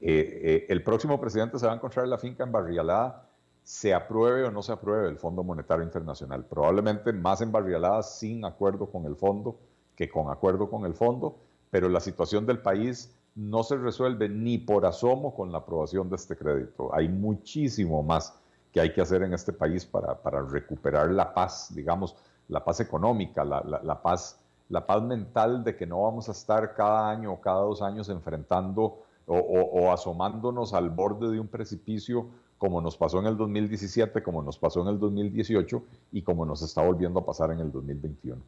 [0.00, 3.28] Eh, el próximo presidente se va a encontrar la finca embarrialada,
[3.62, 6.44] se apruebe o no se apruebe el Fondo Monetario Internacional.
[6.44, 9.58] Probablemente más embarrialada sin acuerdo con el fondo
[9.98, 11.36] que con acuerdo con el fondo,
[11.70, 16.16] pero la situación del país no se resuelve ni por asomo con la aprobación de
[16.16, 16.94] este crédito.
[16.94, 18.32] Hay muchísimo más
[18.72, 20.16] que hay que hacer en este país para,
[20.48, 22.14] recuperar la paz, digamos,
[22.48, 27.10] la paz económica, la, paz, la paz mental de que no vamos a estar cada
[27.10, 32.96] año o cada dos años enfrentando o, asomándonos al borde de un precipicio como nos
[32.96, 37.20] pasó en el 2017, como nos pasó en el 2018 y como nos está volviendo
[37.20, 38.40] a pasar en el 2021.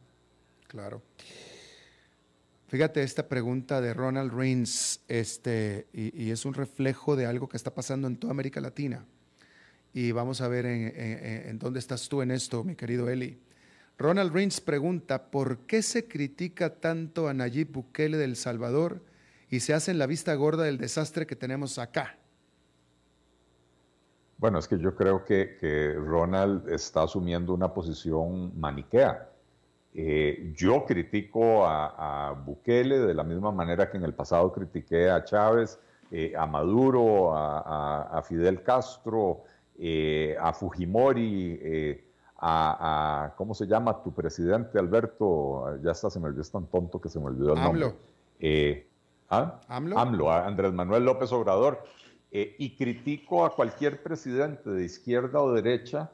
[0.67, 1.01] Claro.
[2.67, 7.73] Fíjate esta pregunta de Ronald Reigns, este, y, es un reflejo de algo que está
[7.73, 9.05] pasando en toda América Latina.
[9.93, 13.37] Y vamos a ver en, dónde estás tú en esto, mi querido Eli.
[13.97, 19.01] Ronald Reigns pregunta, ¿por qué se critica tanto a Nayib Bukele del Salvador
[19.51, 22.17] y se hace en la vista gorda del desastre que tenemos acá?
[24.39, 29.27] Bueno, es que yo creo que, que Ronald está asumiendo una posición maniquea
[29.93, 35.23] eh, yo critico a, Bukele de la misma manera que en el pasado critiqué a
[35.23, 35.79] Chávez,
[36.11, 39.43] eh, a Maduro, a, Fidel Castro,
[39.77, 41.99] eh, a Fujimori,
[42.37, 45.77] a, ¿cómo se llama tu presidente Alberto?
[45.83, 47.93] Ya está, se me olvidó, es tan tonto que se me olvidó el nombre.
[49.31, 49.59] ¿Ah?
[49.67, 49.97] AMLO.
[49.97, 51.83] AMLO, a Andrés Manuel López Obrador.
[52.31, 56.11] y critico a cualquier presidente de izquierda o derecha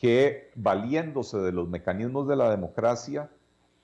[0.00, 3.30] que valiéndose de los mecanismos de la democracia,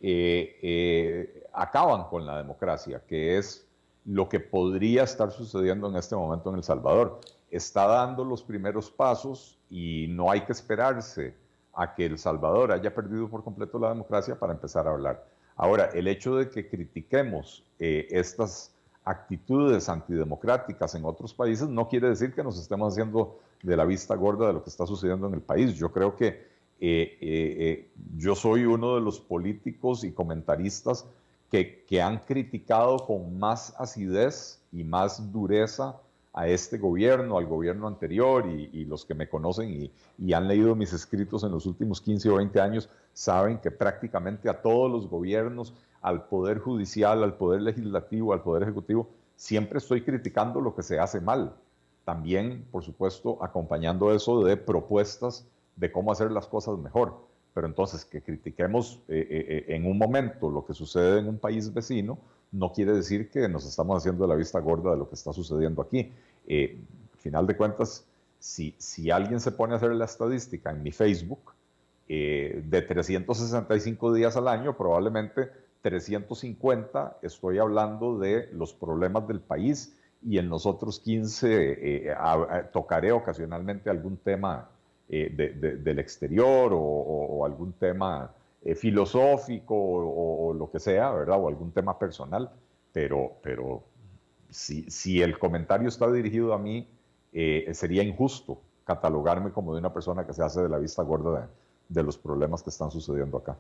[0.00, 3.68] eh, eh, acaban con la democracia, que es
[4.06, 7.20] lo que podría estar sucediendo en este momento en El Salvador.
[7.50, 11.34] Está dando los primeros pasos y no hay que esperarse
[11.74, 15.22] a que El Salvador haya perdido por completo la democracia para empezar a hablar.
[15.56, 18.74] Ahora, el hecho de que critiquemos eh, estas
[19.06, 24.16] actitudes antidemocráticas en otros países no quiere decir que nos estemos haciendo de la vista
[24.16, 25.74] gorda de lo que está sucediendo en el país.
[25.74, 26.36] Yo creo que eh,
[26.80, 31.06] eh, eh, yo soy uno de los políticos y comentaristas
[31.50, 35.96] que, que, han criticado con más acidez y más dureza
[36.34, 40.74] a este gobierno, al gobierno anterior, y, los que me conocen y, y, han leído
[40.74, 45.08] mis escritos en los últimos 15 o 20 años saben que prácticamente a todos los
[45.08, 45.72] gobiernos,
[46.06, 51.00] al Poder Judicial, al Poder Legislativo, al Poder Ejecutivo, siempre estoy criticando lo que se
[51.00, 51.52] hace mal
[52.04, 57.16] también, por supuesto, acompañando eso de propuestas de cómo hacer las cosas mejor.
[57.52, 61.38] Pero entonces, que critiquemos eh, eh, eh, en un momento lo que sucede en un
[61.38, 62.18] país vecino,
[62.52, 65.82] no quiere decir que nos estamos haciendo la vista gorda de lo que está sucediendo
[65.82, 66.12] aquí.
[66.48, 68.04] al final de cuentas,
[68.38, 71.52] si, si alguien se pone a hacer la estadística en mi Facebook,
[72.06, 80.38] de 365 días al año, probablemente 350 estoy hablando de los problemas del país y
[80.38, 82.14] en los otros 15 eh,
[82.72, 84.68] tocaré ocasionalmente algún tema
[85.08, 85.30] eh,
[85.82, 88.32] del exterior o, algún tema
[88.64, 91.38] eh, filosófico o, lo que sea, ¿verdad?
[91.40, 92.50] O algún tema personal,
[92.92, 93.84] pero, pero
[94.50, 96.88] si, si el comentario está dirigido a mí,
[97.72, 101.50] sería injusto catalogarme como de una persona que se hace de la vista gorda
[101.88, 103.56] de los problemas que están sucediendo acá.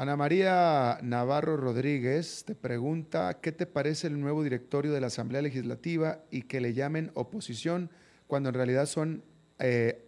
[0.00, 5.42] Ana María Navarro Rodríguez te pregunta, ¿qué te parece el nuevo directorio de la Asamblea
[5.42, 7.90] Legislativa y que le llamen oposición
[8.26, 9.22] cuando en realidad son
[9.58, 10.02] eh,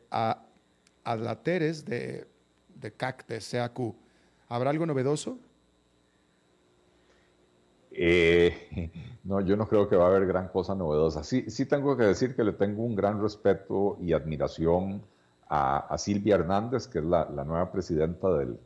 [1.04, 2.26] adlateres de,
[2.74, 3.26] de CAC?
[4.48, 5.38] ¿Habrá algo novedoso?
[7.90, 8.90] Eh,
[9.24, 11.22] no, yo no creo que va a haber gran cosa novedosa.
[11.22, 15.02] Sí, sí tengo que decir que le tengo un gran respeto y admiración
[15.50, 18.58] a, Silvia Hernández, que es la nueva presidenta del,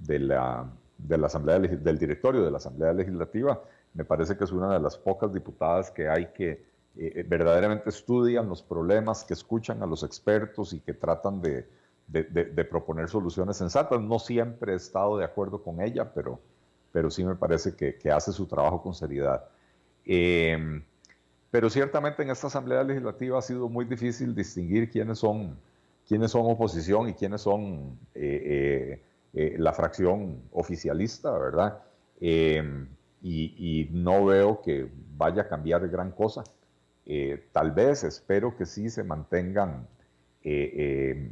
[0.00, 3.62] de la, de la Asamblea del directorio de la Asamblea Legislativa.
[3.94, 6.62] Me parece que es una de las pocas diputadas que hay que eh,
[6.96, 11.68] eh, verdaderamente estudian los problemas, que escuchan a los expertos y que tratan de,
[12.08, 14.00] de, proponer soluciones sensatas.
[14.00, 16.40] No siempre he estado de acuerdo con ella, pero,
[16.92, 19.44] pero sí me parece que, que hace su trabajo con seriedad.
[20.04, 20.82] Em,
[21.50, 25.56] pero ciertamente en esta Asamblea Legislativa ha sido muy difícil distinguir quiénes son,
[26.06, 29.02] quiénes son oposición y quiénes son eh, eh,
[29.32, 31.78] la fracción oficialista, ¿verdad?
[32.20, 32.88] Em,
[33.22, 36.44] y, no veo que vaya a cambiar gran cosa.
[37.06, 39.86] Eh, tal vez espero que sí se mantengan,
[40.42, 41.30] eh, em,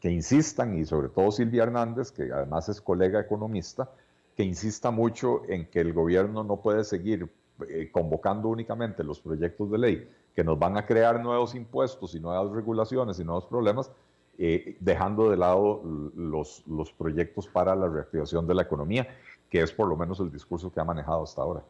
[0.00, 3.90] que insistan, y sobre todo Silvia Hernández, que además es colega economista,
[4.36, 7.28] que insista mucho en que el gobierno no puede seguir
[7.68, 12.20] eh, convocando únicamente los proyectos de ley que nos van a crear nuevos impuestos y
[12.20, 13.90] nuevas regulaciones y nuevos problemas,
[14.38, 15.82] eh, dejando de lado
[16.14, 19.08] los, los proyectos para la reactivación de la economía,
[19.48, 21.62] que es por lo menos el discurso que ha manejado hasta ahora.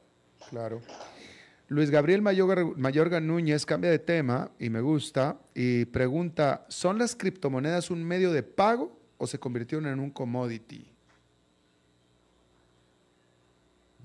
[0.50, 0.80] Claro.
[1.68, 7.16] Luis Gabriel Mayorga, Mayorga, Núñez cambia de tema y me gusta y pregunta, ¿son las
[7.16, 10.92] criptomonedas un medio de pago o se convirtieron en un commodity?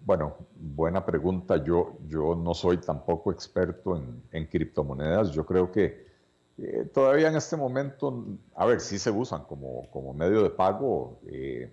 [0.04, 1.64] Bueno, buena pregunta.
[1.64, 5.32] Yo, yo no soy tampoco experto en, en criptomonedas.
[5.32, 6.11] Yo creo que
[6.58, 8.26] eh, todavía en este momento,
[8.56, 11.20] a ver, sí se usan como, como medio de pago.
[11.28, 11.72] Eh,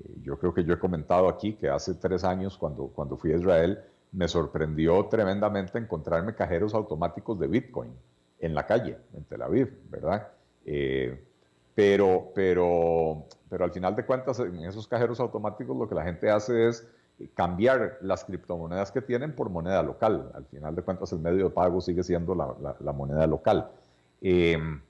[0.00, 3.32] eh, yo creo que yo he comentado aquí que hace tres años, cuando, cuando fui
[3.32, 3.80] a Israel,
[4.12, 7.92] me sorprendió tremendamente encontrarme cajeros automáticos de Bitcoin
[8.40, 10.28] en la calle, en Tel Aviv, ¿verdad?
[11.74, 16.30] pero, pero, pero al final de cuentas, en esos cajeros automáticos lo que la gente
[16.30, 16.86] hace es
[17.34, 20.30] cambiar las criptomonedas que tienen por moneda local.
[20.34, 23.70] Al final de cuentas, el medio de pago sigue siendo la, moneda local.
[24.20, 24.80] Em,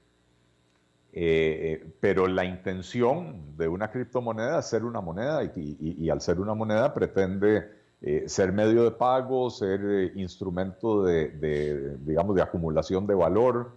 [1.13, 6.55] eh, pero la intención de una criptomoneda es ser una moneda y, al ser una
[6.55, 7.69] moneda pretende
[8.01, 13.73] eh, ser medio de pago, ser eh, instrumento de, digamos, de acumulación de valor,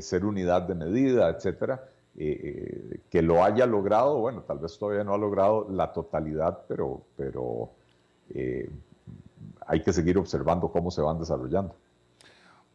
[0.00, 1.84] ser unidad de medida, etcétera.
[2.16, 7.70] que lo haya logrado, bueno, tal vez todavía no ha logrado la totalidad, pero, pero
[9.66, 11.74] hay que seguir observando cómo se van desarrollando.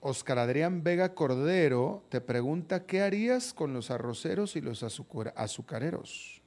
[0.05, 6.41] Oscar Adrián Vega Cordero te pregunta, ¿qué harías con los arroceros y los azucareros?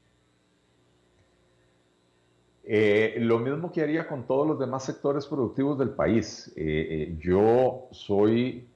[2.65, 6.53] Eh, lo mismo que haría con todos los demás sectores productivos del país.
[6.55, 8.69] Eh, yo soy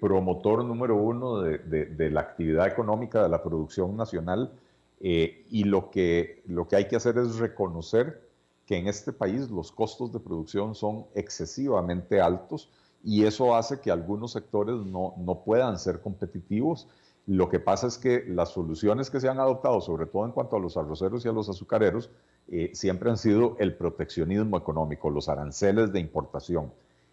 [0.00, 4.52] promotor número uno de, la actividad económica de la producción nacional
[5.00, 8.22] y lo que, lo que hay que hacer es reconocer
[8.64, 12.70] que en este país los costos de producción son excesivamente altos
[13.02, 16.88] y eso hace que algunos sectores no, no puedan ser competitivos.
[17.26, 20.56] Lo que pasa es que las soluciones que se han adoptado, sobre todo en cuanto
[20.56, 22.10] a los arroceros y a los azucareros,
[22.48, 26.72] eh, siempre han sido el proteccionismo económico, los aranceles de importación.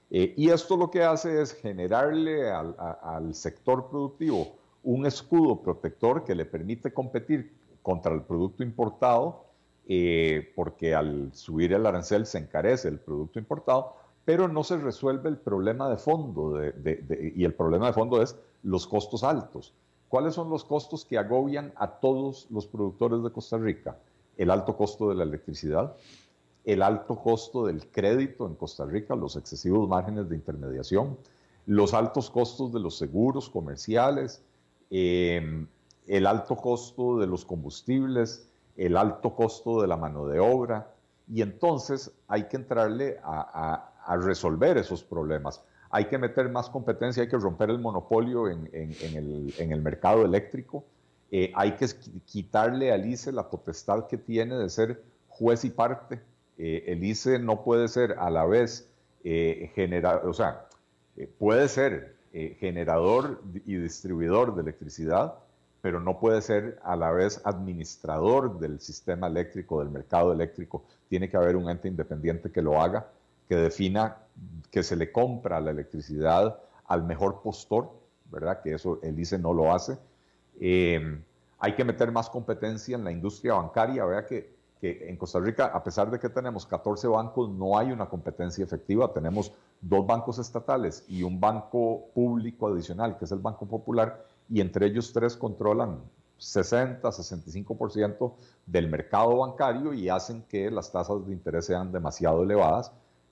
[0.09, 6.33] Eh, y esto lo que hace es generarle al, sector productivo un escudo protector que
[6.33, 9.45] le permite competir contra el producto importado
[9.85, 13.95] eh, porque al subir el arancel se encarece el producto importado,
[14.27, 18.85] pero no se resuelve el problema de fondo, y el problema de fondo es los
[18.85, 19.73] costos altos.
[20.09, 23.97] ¿Cuáles son los costos que agobian a todos los productores de Costa Rica?
[24.35, 25.95] El alto costo de la electricidad,
[26.65, 31.17] el alto costo del crédito en Costa Rica, los excesivos márgenes de intermediación,
[31.65, 34.43] los altos costos de los seguros comerciales,
[34.89, 35.65] eh,
[36.05, 40.91] el alto costo de los combustibles, el alto costo de la mano de obra,
[41.29, 45.61] y entonces hay que entrarle a, resolver esos problemas.
[45.89, 50.83] Hay que meter más competencia, hay que romper el monopolio en, el, mercado eléctrico,
[51.31, 51.87] eh, hay que
[52.25, 56.21] quitarle al ICE la potestad que tiene de ser juez y parte.
[56.57, 58.89] Eh, el ICE no puede ser a la vez
[59.23, 60.67] eh, generador, o sea,
[61.37, 62.15] puede ser
[62.59, 65.33] generador y distribuidor de electricidad,
[65.81, 70.83] pero no puede ser a la vez administrador del sistema eléctrico, del mercado eléctrico.
[71.09, 73.07] Tiene que haber un ente independiente que lo haga,
[73.47, 74.17] que defina
[74.71, 77.89] que se le compra la electricidad al mejor postor,
[78.31, 78.61] ¿verdad?
[78.61, 79.97] Que eso el ICE no lo hace.
[80.59, 81.21] Eh,
[81.59, 84.27] hay que meter más competencia en la industria bancaria, ¿verdad?
[84.27, 88.07] Que, que en Costa Rica, a pesar de que tenemos 14 bancos, no hay una
[88.07, 89.11] competencia efectiva.
[89.11, 94.61] Tenemos dos bancos estatales y un banco público adicional, que es el Banco Popular, y
[94.61, 95.99] entre ellos tres controlan
[96.37, 98.33] 60, 65%
[98.65, 102.91] del mercado bancario y hacen que las tasas de interés sean demasiado elevadas,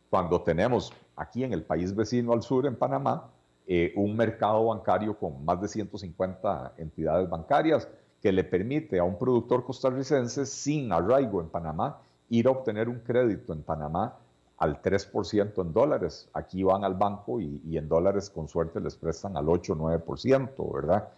[0.10, 3.30] cuando tenemos aquí en el país vecino al sur, en Panamá,
[3.68, 7.88] eh, un mercado bancario con más de 150 entidades bancarias
[8.22, 11.99] que le permite a un productor costarricense sin arraigo en Panamá
[12.30, 14.18] ir a obtener un crédito en Panamá
[14.58, 16.30] al 3% en dólares.
[16.34, 20.74] Aquí van al banco y, en dólares con suerte les prestan al 8 o 9%,
[20.74, 21.10] ¿verdad?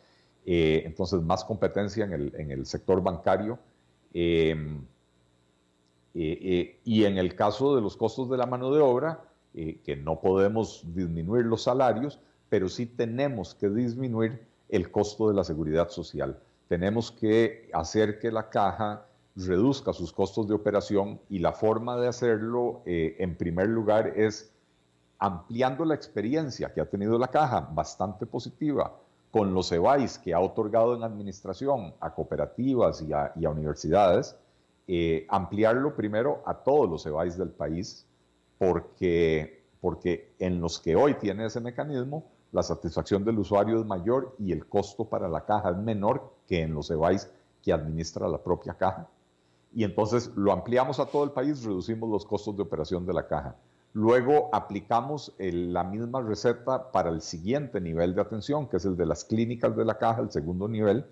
[0.46, 3.60] Eh, entonces, más competencia en el, sector bancario.
[4.14, 4.56] Eh,
[6.20, 10.20] eh, y en el caso de los costos de la mano de obra, que no
[10.20, 16.38] podemos disminuir los salarios, pero sí tenemos que disminuir el costo de la seguridad social.
[16.68, 22.08] Tenemos que hacer que la caja reduzca sus costos de operación y la forma de
[22.08, 24.52] hacerlo, eh, en primer lugar, es
[25.20, 28.98] ampliando la experiencia que ha tenido la caja, bastante positiva,
[29.32, 34.36] con los EBAIS que ha otorgado en administración a cooperativas y a, universidades,
[34.88, 38.06] eh, ampliarlo primero a todos los EBAIS del país,
[38.58, 44.36] porque, porque en los que hoy tiene ese mecanismo, la satisfacción del usuario es mayor
[44.40, 47.30] y el costo para la caja es menor que en los EVAIS
[47.62, 49.10] que administra la propia caja.
[49.74, 53.28] Y entonces lo ampliamos a todo el país, reducimos los costos de operación de la
[53.28, 53.56] caja.
[53.94, 59.06] Luego aplicamos la misma receta para el siguiente nivel de atención, que es el de
[59.06, 61.06] las clínicas de la caja, el segundo nivel.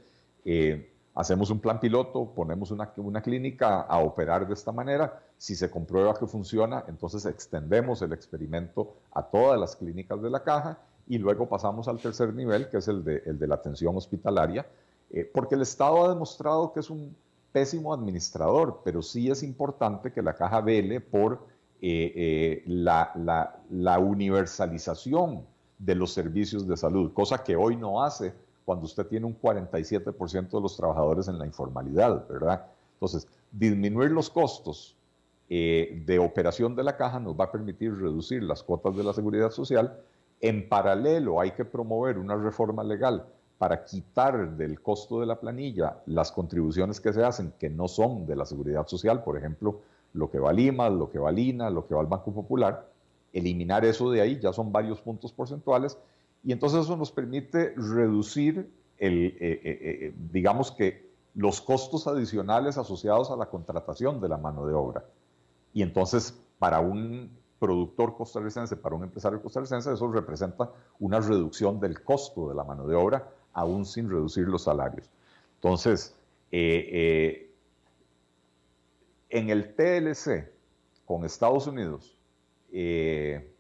[0.46, 5.22] Eh, hacemos un plan piloto, ponemos una, clínica a operar de esta manera.
[5.38, 10.44] Si se comprueba que funciona, entonces extendemos el experimento a todas las clínicas de la
[10.44, 14.68] caja y luego pasamos al tercer nivel, que es el de, la atención hospitalaria,
[15.10, 17.16] eh, porque el Estado ha demostrado que es un
[17.54, 21.48] pésimo administrador, pero sí es importante que la caja vele por
[21.82, 25.46] eh, eh, la, la universalización
[25.78, 28.34] de los servicios de salud, cosa que hoy no hace
[28.66, 32.66] cuando usted tiene un 47% de los trabajadores en la informalidad, ¿verdad?
[32.94, 34.96] Entonces, disminuir los costos
[35.48, 39.14] eh, de operación de la caja nos va a permitir reducir las cuotas de la
[39.14, 40.00] seguridad social.
[40.42, 43.26] En paralelo, hay que promover una reforma legal
[43.58, 48.26] para quitar del costo de la planilla las contribuciones que se hacen que no son
[48.26, 49.82] de la seguridad social, por ejemplo,
[50.14, 52.88] lo que va Lima, lo que va Lina, lo que va al Banco Popular,
[53.32, 55.98] eliminar eso de ahí, ya son varios puntos porcentuales,
[56.46, 62.78] y entonces eso nos permite reducir, el, eh, eh, eh, digamos que, los costos adicionales
[62.78, 65.04] asociados a la contratación de la mano de obra.
[65.74, 67.30] Y entonces, para un
[67.60, 72.88] productor costarricense, para un empresario costarricense, eso representa una reducción del costo de la mano
[72.88, 75.10] de obra, aún sin reducir los salarios.
[75.56, 76.16] Entonces,
[76.52, 77.50] en
[79.30, 80.54] el TLC
[81.06, 82.16] con Estados Unidos,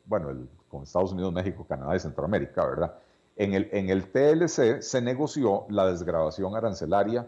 [0.05, 2.95] bueno, el con Estados Unidos, México, Canadá y Centroamérica, ¿verdad?
[3.37, 7.27] En el, TLC se negoció la desgrabación arancelaria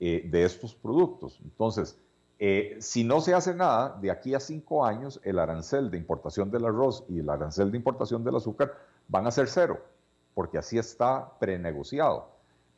[0.00, 1.40] eh, de estos productos.
[1.44, 1.96] Entonces,
[2.40, 6.50] eh, si no se hace nada, de aquí a cinco años, el arancel de importación
[6.50, 8.74] del arroz y el arancel de importación del azúcar
[9.06, 9.80] van a ser cero,
[10.34, 12.30] porque así está prenegociado.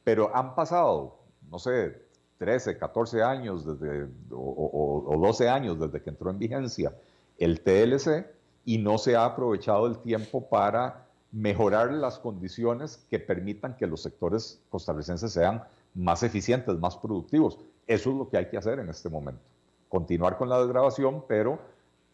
[0.04, 1.16] Pero han pasado,
[1.50, 2.02] no sé,
[2.36, 6.94] 13, 14 años desde, o, o 12 años desde que entró en vigencia
[7.38, 13.76] el TLC y no se ha aprovechado el tiempo para mejorar las condiciones que permitan
[13.76, 15.62] que los sectores costarricenses sean
[15.94, 17.58] más eficientes, más productivos.
[17.86, 19.42] Eso es lo que hay que hacer en este momento.
[19.88, 21.58] Continuar con la desgrabación, pero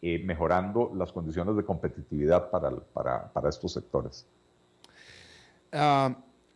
[0.01, 4.25] eh, mejorando las condiciones de competitividad para, para, estos sectores.
[5.73, 6.13] Uh,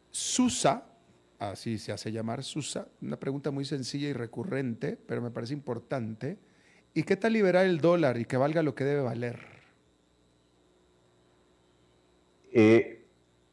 [0.10, 0.84] Susa,
[1.40, 6.38] así se hace llamar Susa, una pregunta muy sencilla y recurrente, pero me parece importante.
[6.94, 9.61] ¿Y qué tal liberar el dólar y que valga lo que debe valer?
[12.52, 13.02] Eh,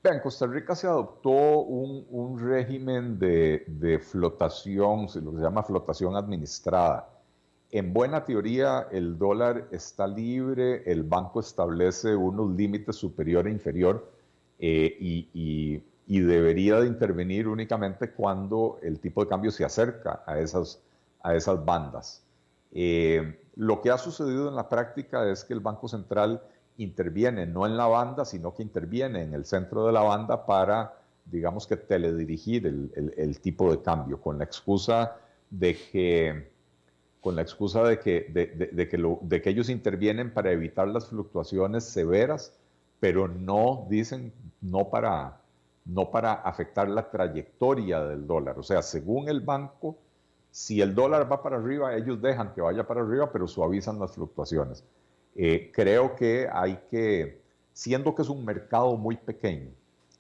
[0.05, 7.09] en Costa Rica se adoptó un, régimen de, flotación, lo se llama flotación administrada.
[7.71, 14.11] En buena teoría, el dólar está libre, el banco establece unos límites superior e inferior
[14.59, 20.81] eh, y, debería de intervenir únicamente cuando el tipo de cambio se acerca a esas,
[21.23, 22.23] a esas bandas.
[22.73, 26.43] Eh, lo que ha sucedido en la práctica es que el Banco Central
[26.79, 30.95] interviene no en la banda, sino que interviene en el centro de la banda para,
[31.27, 35.17] digamos que, teledirigir el, tipo de cambio, con la excusa
[35.51, 36.51] de que,
[37.21, 42.53] con la excusa de, que de que ellos intervienen para evitar las fluctuaciones severas,
[43.01, 45.41] pero no dicen, no para,
[45.85, 48.59] no para afectar la trayectoria del dólar.
[48.59, 49.97] O sea, según el banco,
[50.51, 54.13] si el dólar va para arriba, ellos dejan que vaya para arriba, pero suavizan las
[54.13, 54.85] fluctuaciones.
[55.41, 57.41] Eh, creo que hay que,
[57.73, 59.71] siendo que es un mercado muy pequeño,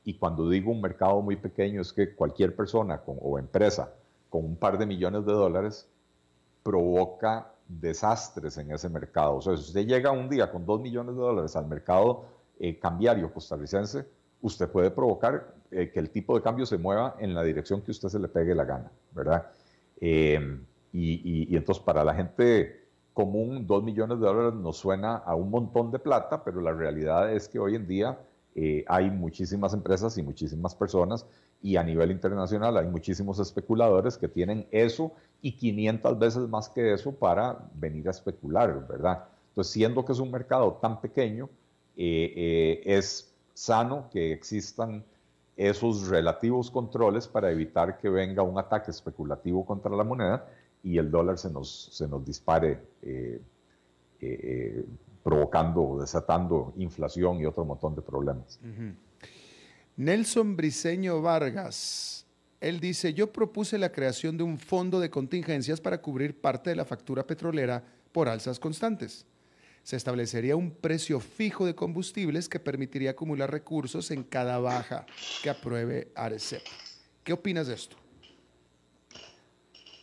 [0.04, 3.92] y cuando digo un mercado muy pequeño es que cualquier persona o empresa
[4.30, 5.88] con un par de millones de dólares
[6.62, 9.36] provoca desastres en ese mercado.
[9.36, 12.26] O sea, si usted llega un día con dos millones de dólares al mercado
[12.60, 14.06] eh, cambiario costarricense,
[14.40, 17.90] usted puede provocar eh, que el tipo de cambio se mueva en la dirección que
[17.90, 19.50] usted se le pegue la gana, ¿verdad?
[20.00, 22.77] y, entonces para la gente
[23.18, 27.32] común, dos millones de dólares nos suena a un montón de plata, pero la realidad
[27.32, 28.16] es que hoy en día
[28.54, 31.26] eh, hay muchísimas empresas y muchísimas personas
[31.60, 35.10] y a nivel internacional hay muchísimos especuladores que tienen eso
[35.42, 39.24] y 500 veces más que eso para venir a especular, ¿verdad?
[39.48, 41.48] Entonces, siendo que es un mercado tan pequeño,
[41.96, 45.02] eh, eh, es sano que existan
[45.56, 50.46] esos relativos controles para evitar que venga un ataque especulativo contra la moneda
[50.82, 53.40] y el dólar se nos, se nos dispare, eh,
[54.20, 54.84] eh,
[55.22, 58.58] provocando o desatando inflación y otro montón de problemas.
[59.96, 62.26] Nelson Briceño Vargas,
[62.60, 66.76] él dice, yo propuse la creación de un fondo de contingencias para cubrir parte de
[66.76, 69.26] la factura petrolera por alzas constantes.
[69.82, 75.06] se establecería un precio fijo de combustibles que permitiría acumular recursos en cada baja
[75.42, 76.62] que apruebe ARECEP.
[77.24, 77.96] ¿Qué opinas de esto?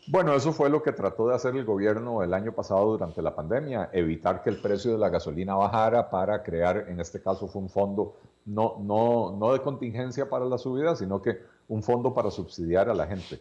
[0.07, 3.35] Bueno, eso fue lo que trató de hacer el gobierno el año pasado durante la
[3.35, 7.63] pandemia, evitar que el precio de la gasolina bajara para crear, en este caso fue
[7.63, 12.29] un fondo no, no, no de contingencia para la subida, sino que un fondo para
[12.29, 13.39] subsidiar a la gente.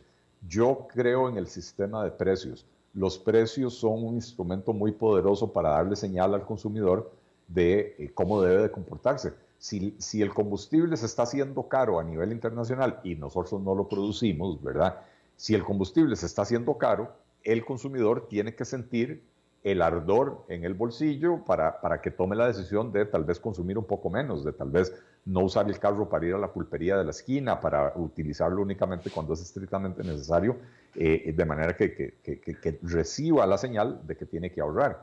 [0.49, 2.65] Yo creo en el sistema de precios.
[2.95, 7.13] Los precios son un instrumento muy poderoso para darle señal al consumidor
[7.47, 9.35] de eh, cómo debe de comportarse.
[9.59, 13.87] Si, si el combustible se está haciendo caro a nivel internacional y nosotros no lo
[13.87, 15.01] producimos, ¿verdad?
[15.37, 17.13] Si el combustible se está haciendo caro,
[17.43, 19.23] el consumidor tiene que sentir
[19.65, 23.79] el ardor en el bolsillo para, para, que tome la decisión de tal vez consumir
[23.79, 24.93] un poco menos, de tal vez
[25.25, 29.11] no usar el carro para ir a la pulpería de la esquina, para utilizarlo únicamente
[29.11, 30.57] cuando es estrictamente necesario,
[30.95, 35.03] eh, de manera que, que, que, reciba la señal de que tiene que ahorrar.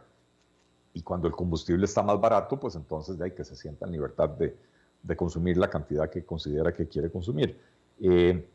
[0.94, 4.30] Y cuando el combustible está más barato, pues entonces hay que se sienta en libertad
[4.30, 4.56] de,
[5.02, 7.58] de consumir la cantidad que considera que quiere consumir.
[8.00, 8.46] Eh,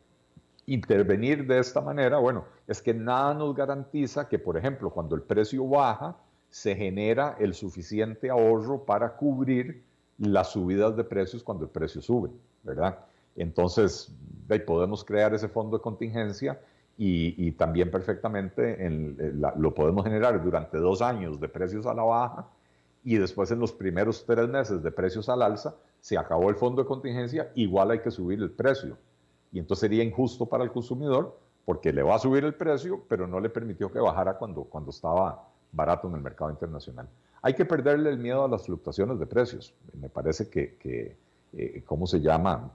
[0.67, 5.21] intervenir de esta manera, bueno, es que nada nos garantiza que, por ejemplo, cuando el
[5.21, 6.15] precio baja,
[6.49, 9.83] se genera el suficiente ahorro para cubrir
[10.17, 12.29] las subidas de precios cuando el precio sube,
[12.63, 12.99] ¿verdad?
[13.35, 14.13] Entonces,
[14.65, 16.59] podemos crear ese fondo de contingencia
[16.97, 18.77] y, también perfectamente
[19.57, 22.47] lo podemos generar durante dos años de precios a la baja
[23.03, 26.81] y después en los primeros tres meses de precios al alza, se acabó el fondo
[26.81, 28.97] de contingencia, igual hay que subir el precio
[29.51, 33.27] y entonces sería injusto para el consumidor porque le va a subir el precio, pero
[33.27, 37.09] no le permitió que bajara cuando, cuando estaba barato en el mercado internacional.
[37.41, 39.73] Hay que perderle el miedo a las fluctuaciones de precios.
[39.99, 41.17] Me parece que,
[41.53, 42.71] eh, ¿cómo se llama?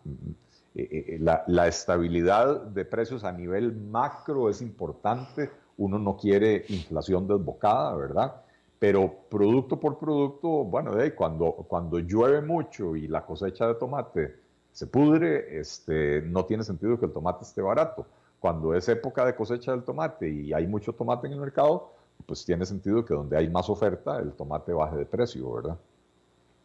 [0.74, 5.50] Eh, eh, la, la, estabilidad de precios a nivel macro es importante.
[5.78, 8.42] Uno no quiere inflación desbocada, ¿verdad?
[8.78, 14.41] Pero producto por producto, bueno, cuando, cuando llueve mucho y la cosecha de tomate
[14.72, 18.06] se pudre, este, no tiene sentido que el tomate esté barato.
[18.40, 21.92] Cuando es época de cosecha del tomate y hay mucho tomate en el mercado,
[22.26, 25.78] pues tiene sentido que donde hay más oferta, el tomate baje de precio, ¿verdad?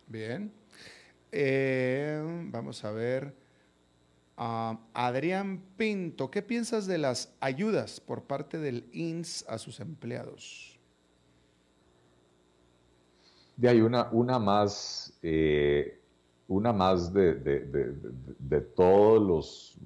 [0.07, 0.51] Bien.
[1.31, 3.35] Eh, vamos a ver.
[4.37, 10.79] Ah, Adrián Pinto, ¿qué piensas de las ayudas por parte del INS a sus empleados?
[13.55, 15.99] De hay una, una más eh,
[16.47, 19.77] una más de, de, todos los,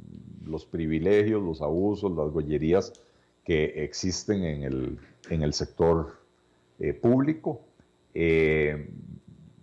[0.45, 2.93] los, privilegios, los abusos, las gollerías
[3.43, 4.99] que existen en el,
[5.29, 6.17] en el sector
[6.79, 7.61] eh, público.
[8.13, 8.89] Eh,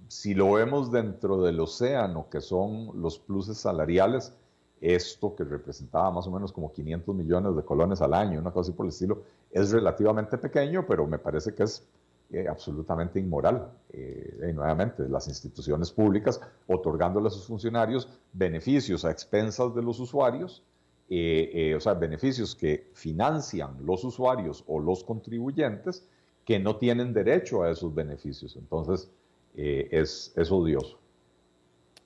[0.09, 4.33] si lo vemos dentro del océano, que son los pluses salariales,
[4.81, 8.71] esto que representaba más o menos como 500 millones de colones al año, una cosa
[8.71, 11.83] así por el estilo, es relativamente pequeño, pero me parece que es
[12.31, 13.73] eh, absolutamente inmoral.
[13.91, 19.99] Eh, y nuevamente, las instituciones públicas otorgándole a sus funcionarios beneficios a expensas de los
[19.99, 20.63] usuarios,
[21.09, 26.07] eh, o sea, beneficios que financian los usuarios o los contribuyentes
[26.45, 28.57] que no tienen derecho a esos beneficios.
[28.57, 29.11] Entonces,
[29.55, 30.99] es, es odioso.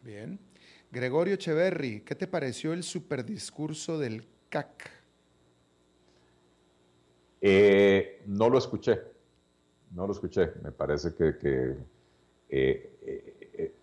[0.02, 0.38] Bien.
[0.92, 4.88] Gregorio Echeverry, ¿qué te pareció el superdiscurso del CAC?
[8.24, 9.11] no lo escuché
[9.95, 10.53] no lo escuché.
[10.62, 11.28] Me parece que...
[11.28, 11.76] Eh,
[12.49, 13.74] eh, eh,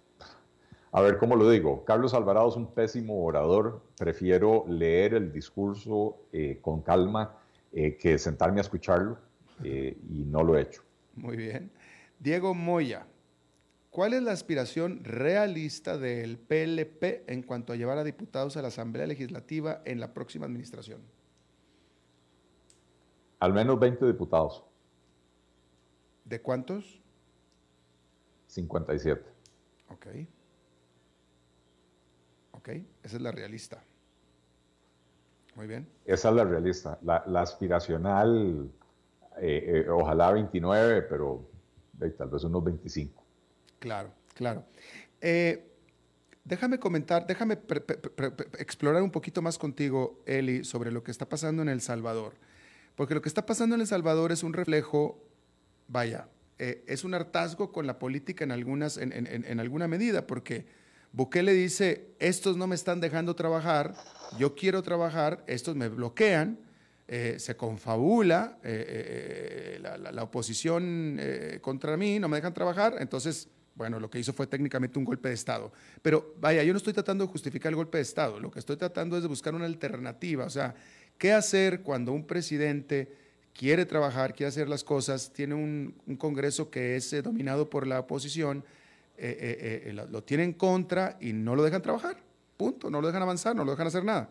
[0.92, 1.86] a ver, ¿cómo lo digo?
[1.86, 3.82] Carlos Alvarado es un pésimo orador.
[3.98, 6.18] Prefiero leer el discurso
[6.62, 7.38] con calma
[7.72, 9.18] que sentarme a escucharlo
[9.64, 10.82] y no lo he hecho.
[11.16, 11.72] Muy bien.
[12.18, 13.06] Diego Moya,
[13.92, 18.70] ¿cuál es la aspiración realista del PLP en cuanto a llevar a diputados a la
[18.70, 21.02] Asamblea Legislativa en la próxima administración?
[23.40, 24.64] Al menos 20 diputados.
[26.30, 27.02] ¿De cuántos?
[28.46, 29.26] 57.
[29.90, 30.08] Ok.
[32.52, 32.70] Ok,
[33.02, 33.84] esa es la realista.
[35.56, 35.90] Muy bien.
[36.06, 37.00] Esa es la realista.
[37.02, 38.70] La, aspiracional,
[39.42, 41.50] eh, eh, ojalá 29, pero
[42.16, 43.24] tal vez unos 25.
[43.80, 44.66] Claro, claro.
[45.22, 45.68] Eh,
[46.44, 47.58] déjame comentar, déjame
[48.60, 52.34] explorar un poquito más contigo, Eli, sobre lo que está pasando en El Salvador.
[52.96, 55.29] Porque lo que está pasando en El Salvador es un reflejo
[55.90, 56.28] vaya,
[56.58, 58.52] eh, es un hartazgo con la política en,
[59.60, 60.66] alguna medida, porque
[61.12, 63.96] Bukele dice, estos no me están dejando trabajar,
[64.38, 66.60] yo quiero trabajar, estos me bloquean,
[67.08, 71.20] eh, se confabula eh, la, oposición
[71.62, 75.30] contra mí, no me dejan trabajar, entonces, bueno, lo que hizo fue técnicamente un golpe
[75.30, 75.72] de Estado.
[76.02, 78.78] Pero vaya, yo no estoy tratando de justificar el golpe de Estado, lo que estoy
[78.78, 80.76] tratando es de buscar una alternativa, o sea,
[81.18, 86.96] ¿qué hacer cuando un presidente quiere trabajar, quiere hacer las cosas, tiene un, Congreso que
[86.96, 88.64] es eh, dominado por la oposición,
[89.18, 92.18] eh, eh, lo, tiene en contra y no lo dejan trabajar.
[92.58, 92.90] Punto.
[92.90, 94.30] No lo dejan avanzar, no lo dejan hacer nada.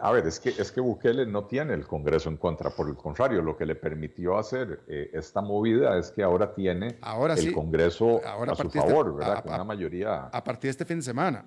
[0.00, 2.96] a ver, es que, es que Bukele no tiene el Congreso en contra, por el
[2.96, 6.98] contrario, lo que le permitió hacer esta movida es que ahora tiene
[7.36, 9.42] el Congreso a su este favor, ¿verdad?
[9.42, 10.24] Con una mayoría.
[10.26, 11.44] A partir de este fin de semana.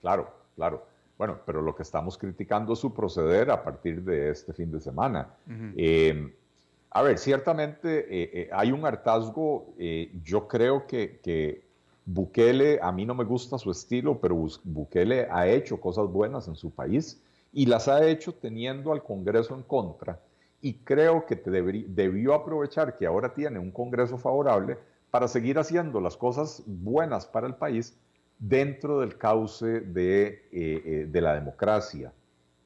[0.00, 0.91] Claro, claro.
[1.22, 4.80] Bueno, pero lo que estamos criticando es su proceder a partir de este fin de
[4.80, 5.28] semana.
[5.76, 6.34] Eh,
[6.90, 9.72] a ver, ciertamente eh, eh, hay un hartazgo.
[10.24, 11.62] yo creo que, que,
[12.06, 16.56] Bukele, a mí no me gusta su estilo, pero Bukele ha hecho cosas buenas en
[16.56, 20.18] su país y las ha hecho teniendo al Congreso en contra.
[20.60, 24.76] Y creo que debió aprovechar que ahora tiene un Congreso favorable
[25.12, 27.96] para seguir haciendo las cosas buenas para el país
[28.42, 32.12] dentro del cauce de, eh, eh, de la democracia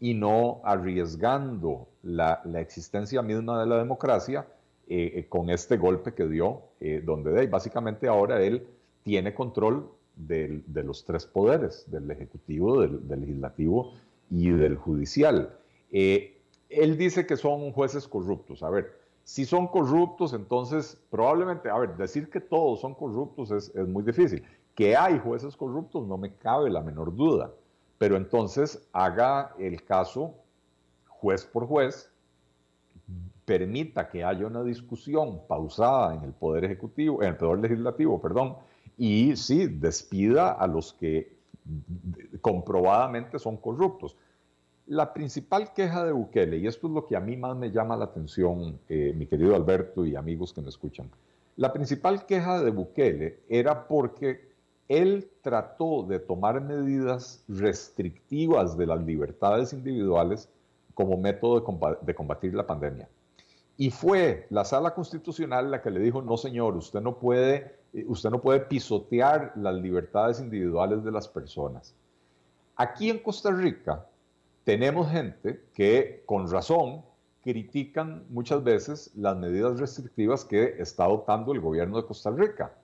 [0.01, 4.47] y no arriesgando la, la, existencia misma de la democracia
[4.89, 6.63] eh, con este golpe que dio,
[7.05, 8.67] donde básicamente ahora él
[9.03, 13.95] tiene control de, de los tres poderes, del Ejecutivo, del, del Legislativo
[14.31, 15.57] y del Judicial.
[15.91, 18.63] él dice que son jueces corruptos.
[18.63, 18.93] A ver,
[19.25, 24.03] si son corruptos, entonces probablemente, a ver, decir que todos son corruptos es, es muy
[24.03, 24.45] difícil.
[24.77, 27.51] Que hay jueces corruptos, no me cabe la menor duda.
[27.99, 30.35] Pero entonces haga el caso
[31.09, 32.11] juez por juez,
[33.45, 38.57] permita que haya una discusión pausada en el Poder Ejecutivo, en el Poder Legislativo, perdón,
[38.99, 41.37] y sí, despida a los que
[42.41, 44.17] comprobadamente son corruptos.
[44.87, 47.97] La principal queja de Bukele, y esto es lo que a mí más me llama
[47.97, 51.11] la atención, eh, mi querido Alberto y amigos que me escuchan,
[51.57, 54.46] la principal queja de Bukele era porque
[54.89, 60.49] él trató de tomar medidas restrictivas de las libertades individuales
[60.95, 61.65] como método
[62.03, 63.09] de combatir la pandemia.
[63.77, 68.05] Y fue la sala constitucional la que le dijo, no señor, usted no puede, eh,
[68.09, 71.95] usted no puede pisotear las libertades individuales de las personas.
[72.77, 74.07] Aquí en Costa Rica
[74.65, 77.03] tenemos gente que con razón
[77.43, 82.75] critican muchas veces las medidas restrictivas que está adoptando el gobierno de Costa Rica.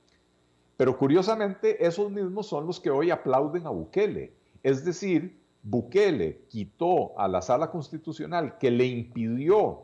[0.83, 4.33] Pero curiosamente, esos mismos son los que hoy aplauden a Bukele.
[4.65, 9.83] Es decir, Bukele quitó a la sala constitucional que le impidió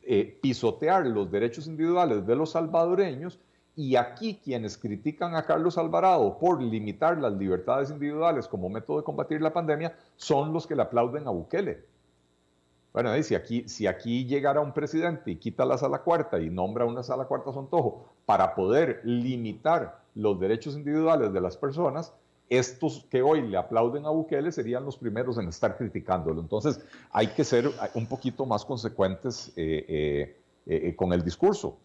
[0.00, 3.38] eh, pisotear los derechos individuales de los salvadoreños
[3.76, 9.04] y aquí quienes critican a Carlos Alvarado por limitar las libertades individuales como método de
[9.04, 11.84] combatir la pandemia son los que le aplauden a Bukele.
[12.92, 16.84] Bueno, si aquí, si aquí llegara un presidente y quita la sala cuarta y nombra
[16.84, 22.12] una sala cuarta Sontojo para poder limitar los derechos individuales de las personas,
[22.48, 26.40] estos que hoy le aplauden a Bukele serían los primeros en estar criticándolo.
[26.40, 26.80] Entonces
[27.12, 30.36] hay que ser un poquito más consecuentes eh, eh,
[30.66, 31.78] eh, con el discurso.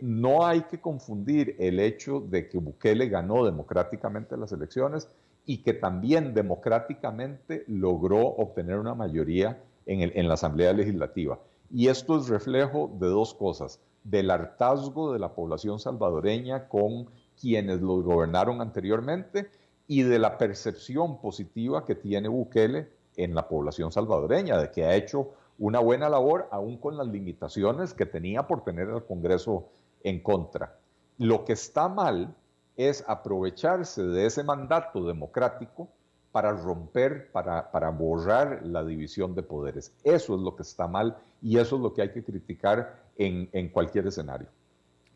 [0.00, 5.06] no hay que confundir el hecho de que Bukele ganó democráticamente las elecciones
[5.44, 11.40] y que también democráticamente logró obtener una mayoría en, la Asamblea Legislativa.
[11.70, 17.10] Y esto es reflejo de dos cosas, del hartazgo de la población salvadoreña con
[17.40, 19.50] quienes los gobernaron anteriormente
[19.88, 24.94] y de la percepción positiva que tiene Bukele en la población salvadoreña, de que ha
[24.94, 29.68] hecho una buena labor aún con las limitaciones que tenía por tener el Congreso
[30.04, 30.78] en contra.
[31.18, 32.34] Lo que está mal
[32.76, 35.88] es aprovecharse de ese mandato democrático
[36.32, 39.92] para romper, para, para borrar la división de poderes.
[40.04, 43.48] Eso es lo que está mal y eso es lo que hay que criticar en,
[43.52, 44.48] en cualquier escenario.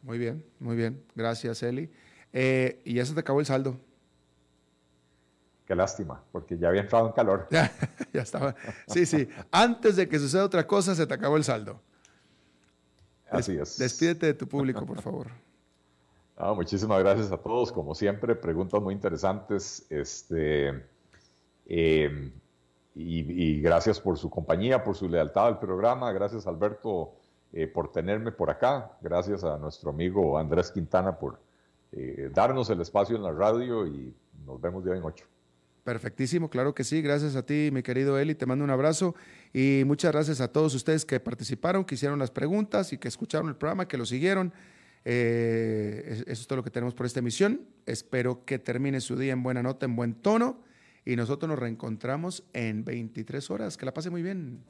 [0.03, 1.03] Muy bien, muy bien.
[1.15, 1.91] Gracias, Eli.
[2.33, 3.79] Eh, y ya se te acabó el saldo.
[5.67, 7.49] Qué lástima, porque ya había entrado en calor.
[8.13, 8.55] ya, estaba.
[8.87, 9.29] Sí, sí.
[9.51, 11.81] Antes de que suceda otra cosa, se te acabó el saldo.
[13.31, 13.79] Así es.
[13.79, 15.29] Despídete de tu público, por favor.
[16.55, 17.73] muchísimas gracias a todos.
[17.73, 19.87] Como siempre, preguntas muy interesantes.
[19.89, 20.85] Este,
[21.67, 22.33] eh,
[22.95, 26.13] y, gracias por su compañía, por su lealtad al programa.
[26.13, 27.15] Gracias, Alberto,
[27.53, 28.93] eh, por tenerme por acá.
[29.01, 31.41] Gracias a nuestro amigo Andrés Quintana por
[31.93, 34.15] eh, darnos el espacio en la radio y
[34.47, 35.27] nos vemos hoy en ocho.
[35.83, 37.03] Perfectísimo, claro que sí.
[37.03, 38.35] Gracias a ti, mi querido Eli.
[38.35, 39.15] Te mando un abrazo
[39.53, 43.49] y muchas gracias a todos ustedes que participaron, que hicieron las preguntas y que escucharon
[43.49, 44.53] el programa, que lo siguieron.
[45.05, 47.61] eso es todo lo que tenemos por esta emisión.
[47.85, 50.64] Espero que termine su día en buena nota, en buen tono
[51.05, 53.77] y nosotros nos reencontramos en 23 horas.
[53.77, 54.63] Que la pase muy bien.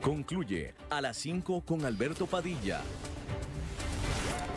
[0.00, 2.82] Concluye a las 5 con Alberto Padilla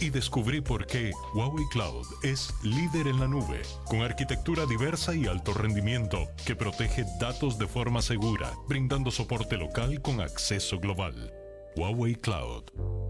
[0.00, 5.26] y descubrí por qué Huawei Cloud es líder en la nube, con arquitectura diversa y
[5.26, 11.32] alto rendimiento que protege datos de forma segura, brindando soporte local con acceso global.
[11.76, 12.64] Huawei Cloud.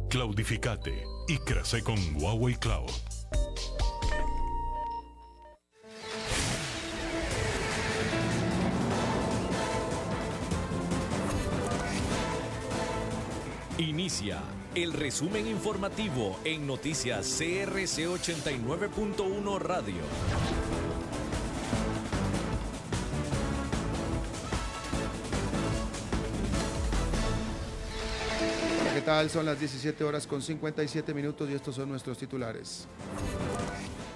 [0.09, 3.14] Cloudificate y crece con Huawei Cloud.
[14.75, 19.95] El resumen informativo en noticias CRC 89.1 Radio.
[28.93, 29.31] ¿Qué tal?
[29.31, 32.87] Son las 17 horas con 57 minutos y estos son nuestros titulares.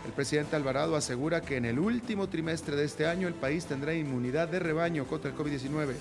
[0.05, 3.95] El presidente Alvarado asegura que en el último trimestre de este año el país tendrá
[3.95, 5.95] inmunidad de rebaño contra el COVID-19.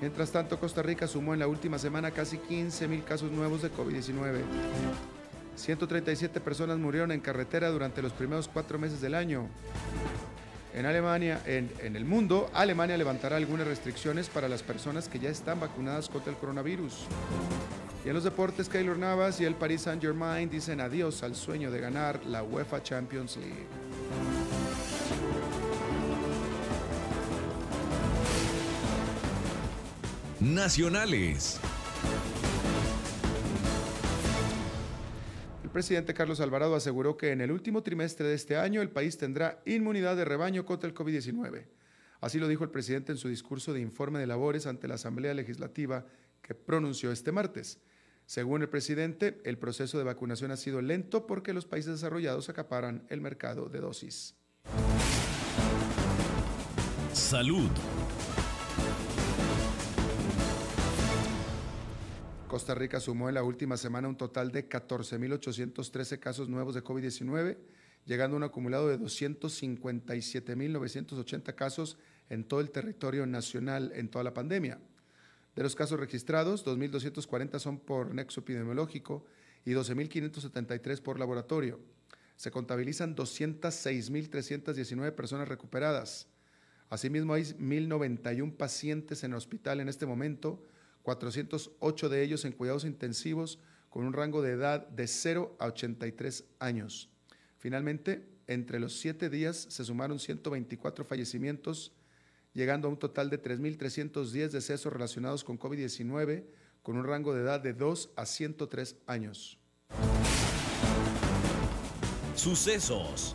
[0.00, 3.72] Mientras tanto, Costa Rica sumó en la última semana casi 15 mil casos nuevos de
[3.72, 4.42] COVID-19.
[5.56, 9.48] 137 personas murieron en carretera durante los primeros cuatro meses del año.
[10.72, 15.58] En Alemania, en, el mundo, Alemania levantará algunas restricciones para las personas que ya están
[15.58, 17.06] vacunadas contra el coronavirus.
[18.04, 21.80] Y en los deportes, Keylor Navas y el Paris Saint-Germain dicen adiós al sueño de
[21.80, 23.87] ganar la UEFA Champions League.
[30.40, 31.58] Nacionales.
[35.64, 39.18] El presidente Carlos Alvarado aseguró que en el último trimestre de este año el país
[39.18, 41.66] tendrá inmunidad de rebaño contra el COVID-19.
[42.20, 45.34] Así lo dijo el presidente en su discurso de informe de labores ante la Asamblea
[45.34, 46.06] Legislativa
[46.40, 47.80] que pronunció este martes.
[48.24, 53.06] Según el presidente, el proceso de vacunación ha sido lento porque los países desarrollados acaparan
[53.08, 54.36] el mercado de dosis.
[57.12, 57.70] Salud.
[62.48, 67.58] Costa Rica sumó en la última semana un total de 14.813 casos nuevos de COVID-19,
[68.06, 71.98] llegando a un acumulado de 257.980 casos
[72.30, 74.78] en todo el territorio nacional en toda la pandemia.
[75.54, 79.26] De los casos registrados, 2.240 son por nexo epidemiológico
[79.66, 81.78] y 12.573 por laboratorio.
[82.36, 86.28] Se contabilizan 206.319 personas recuperadas.
[86.88, 90.64] Asimismo, hay 1.091 pacientes en el hospital en este momento,
[91.08, 96.44] 408 de ellos en cuidados intensivos con un rango de edad de 0 a 83
[96.58, 97.08] años.
[97.56, 101.92] Finalmente, entre los siete días se sumaron 124 fallecimientos,
[102.52, 106.44] llegando a un total de 3.310 decesos relacionados con COVID-19,
[106.82, 109.58] con un rango de edad de 2 a 103 años.
[112.34, 113.34] Sucesos.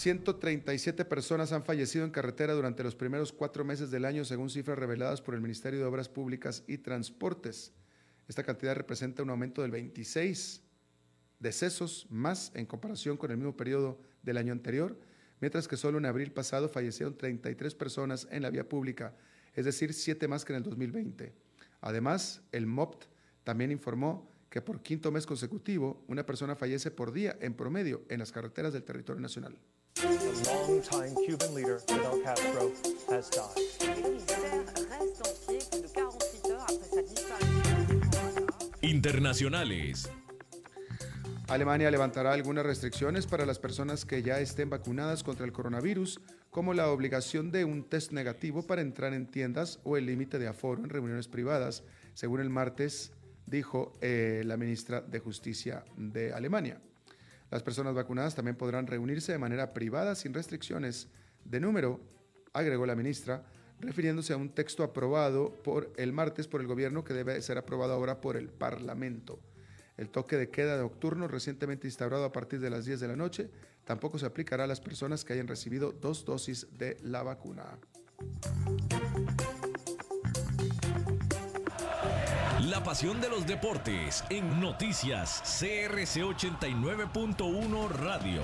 [0.00, 4.78] 137 personas han fallecido en carretera durante los primeros cuatro meses del año, según cifras
[4.78, 7.74] reveladas por el Ministerio de Obras Públicas y Transportes.
[8.26, 10.62] Esta cantidad representa un aumento del 26
[11.38, 14.98] decesos más en comparación con el mismo periodo del año anterior,
[15.38, 19.14] mientras que solo en abril pasado fallecieron 33 personas en la vía pública,
[19.54, 21.34] es decir, siete más que en el 2020.
[21.82, 23.04] Además, el MOPT
[23.44, 28.18] también informó que por quinto mes consecutivo una persona fallece por día en promedio en
[28.18, 29.58] las carreteras del territorio nacional.
[38.82, 40.10] Internacionales.
[41.48, 46.20] Alemania levantará algunas restricciones para las personas que ya estén vacunadas contra el coronavirus,
[46.50, 50.48] como la obligación de un test negativo para entrar en tiendas o el límite de
[50.48, 51.82] aforo en reuniones privadas,
[52.14, 53.12] según el martes
[53.46, 56.80] dijo eh, la ministra de Justicia de Alemania.
[57.50, 61.08] Las personas vacunadas también podrán reunirse de manera privada sin restricciones
[61.44, 62.00] de número,
[62.52, 63.44] agregó la ministra,
[63.80, 67.92] refiriéndose a un texto aprobado por el martes por el gobierno que debe ser aprobado
[67.92, 69.40] ahora por el Parlamento.
[69.96, 73.50] El toque de queda nocturno recientemente instaurado a partir de las 10 de la noche
[73.90, 77.78] Tampoco se aplicará a las personas que hayan recibido dos dosis de la vacuna.
[82.84, 88.42] Pasión de los deportes en noticias CRC 89.1 Radio.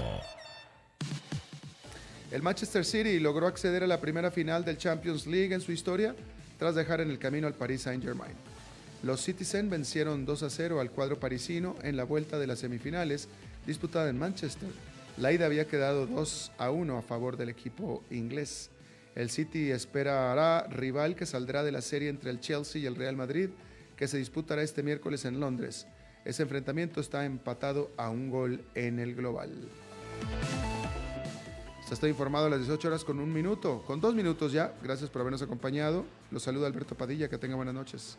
[2.31, 6.15] El Manchester City logró acceder a la primera final del Champions League en su historia
[6.59, 8.35] tras dejar en el camino al Paris Saint-Germain.
[9.03, 13.29] Los Citizen vencieron 2 a 0 al cuadro parisino en la vuelta de las semifinales
[13.67, 14.69] disputada en Manchester.
[15.17, 18.71] La ida había quedado 2 a 1 a favor del equipo inglés.
[19.15, 23.17] El City esperará rival que saldrá de la serie entre el Chelsea y el Real
[23.17, 23.49] Madrid,
[23.97, 25.87] que se disputará este miércoles en Londres.
[26.25, 29.69] Ese enfrentamiento está empatado a un gol en el global.
[31.87, 34.75] Se está informado a las 18 horas con un minuto, con dos minutos ya.
[34.83, 36.05] Gracias por habernos acompañado.
[36.33, 37.29] Los saluda Alberto Padilla.
[37.29, 38.19] Que tenga buenas noches.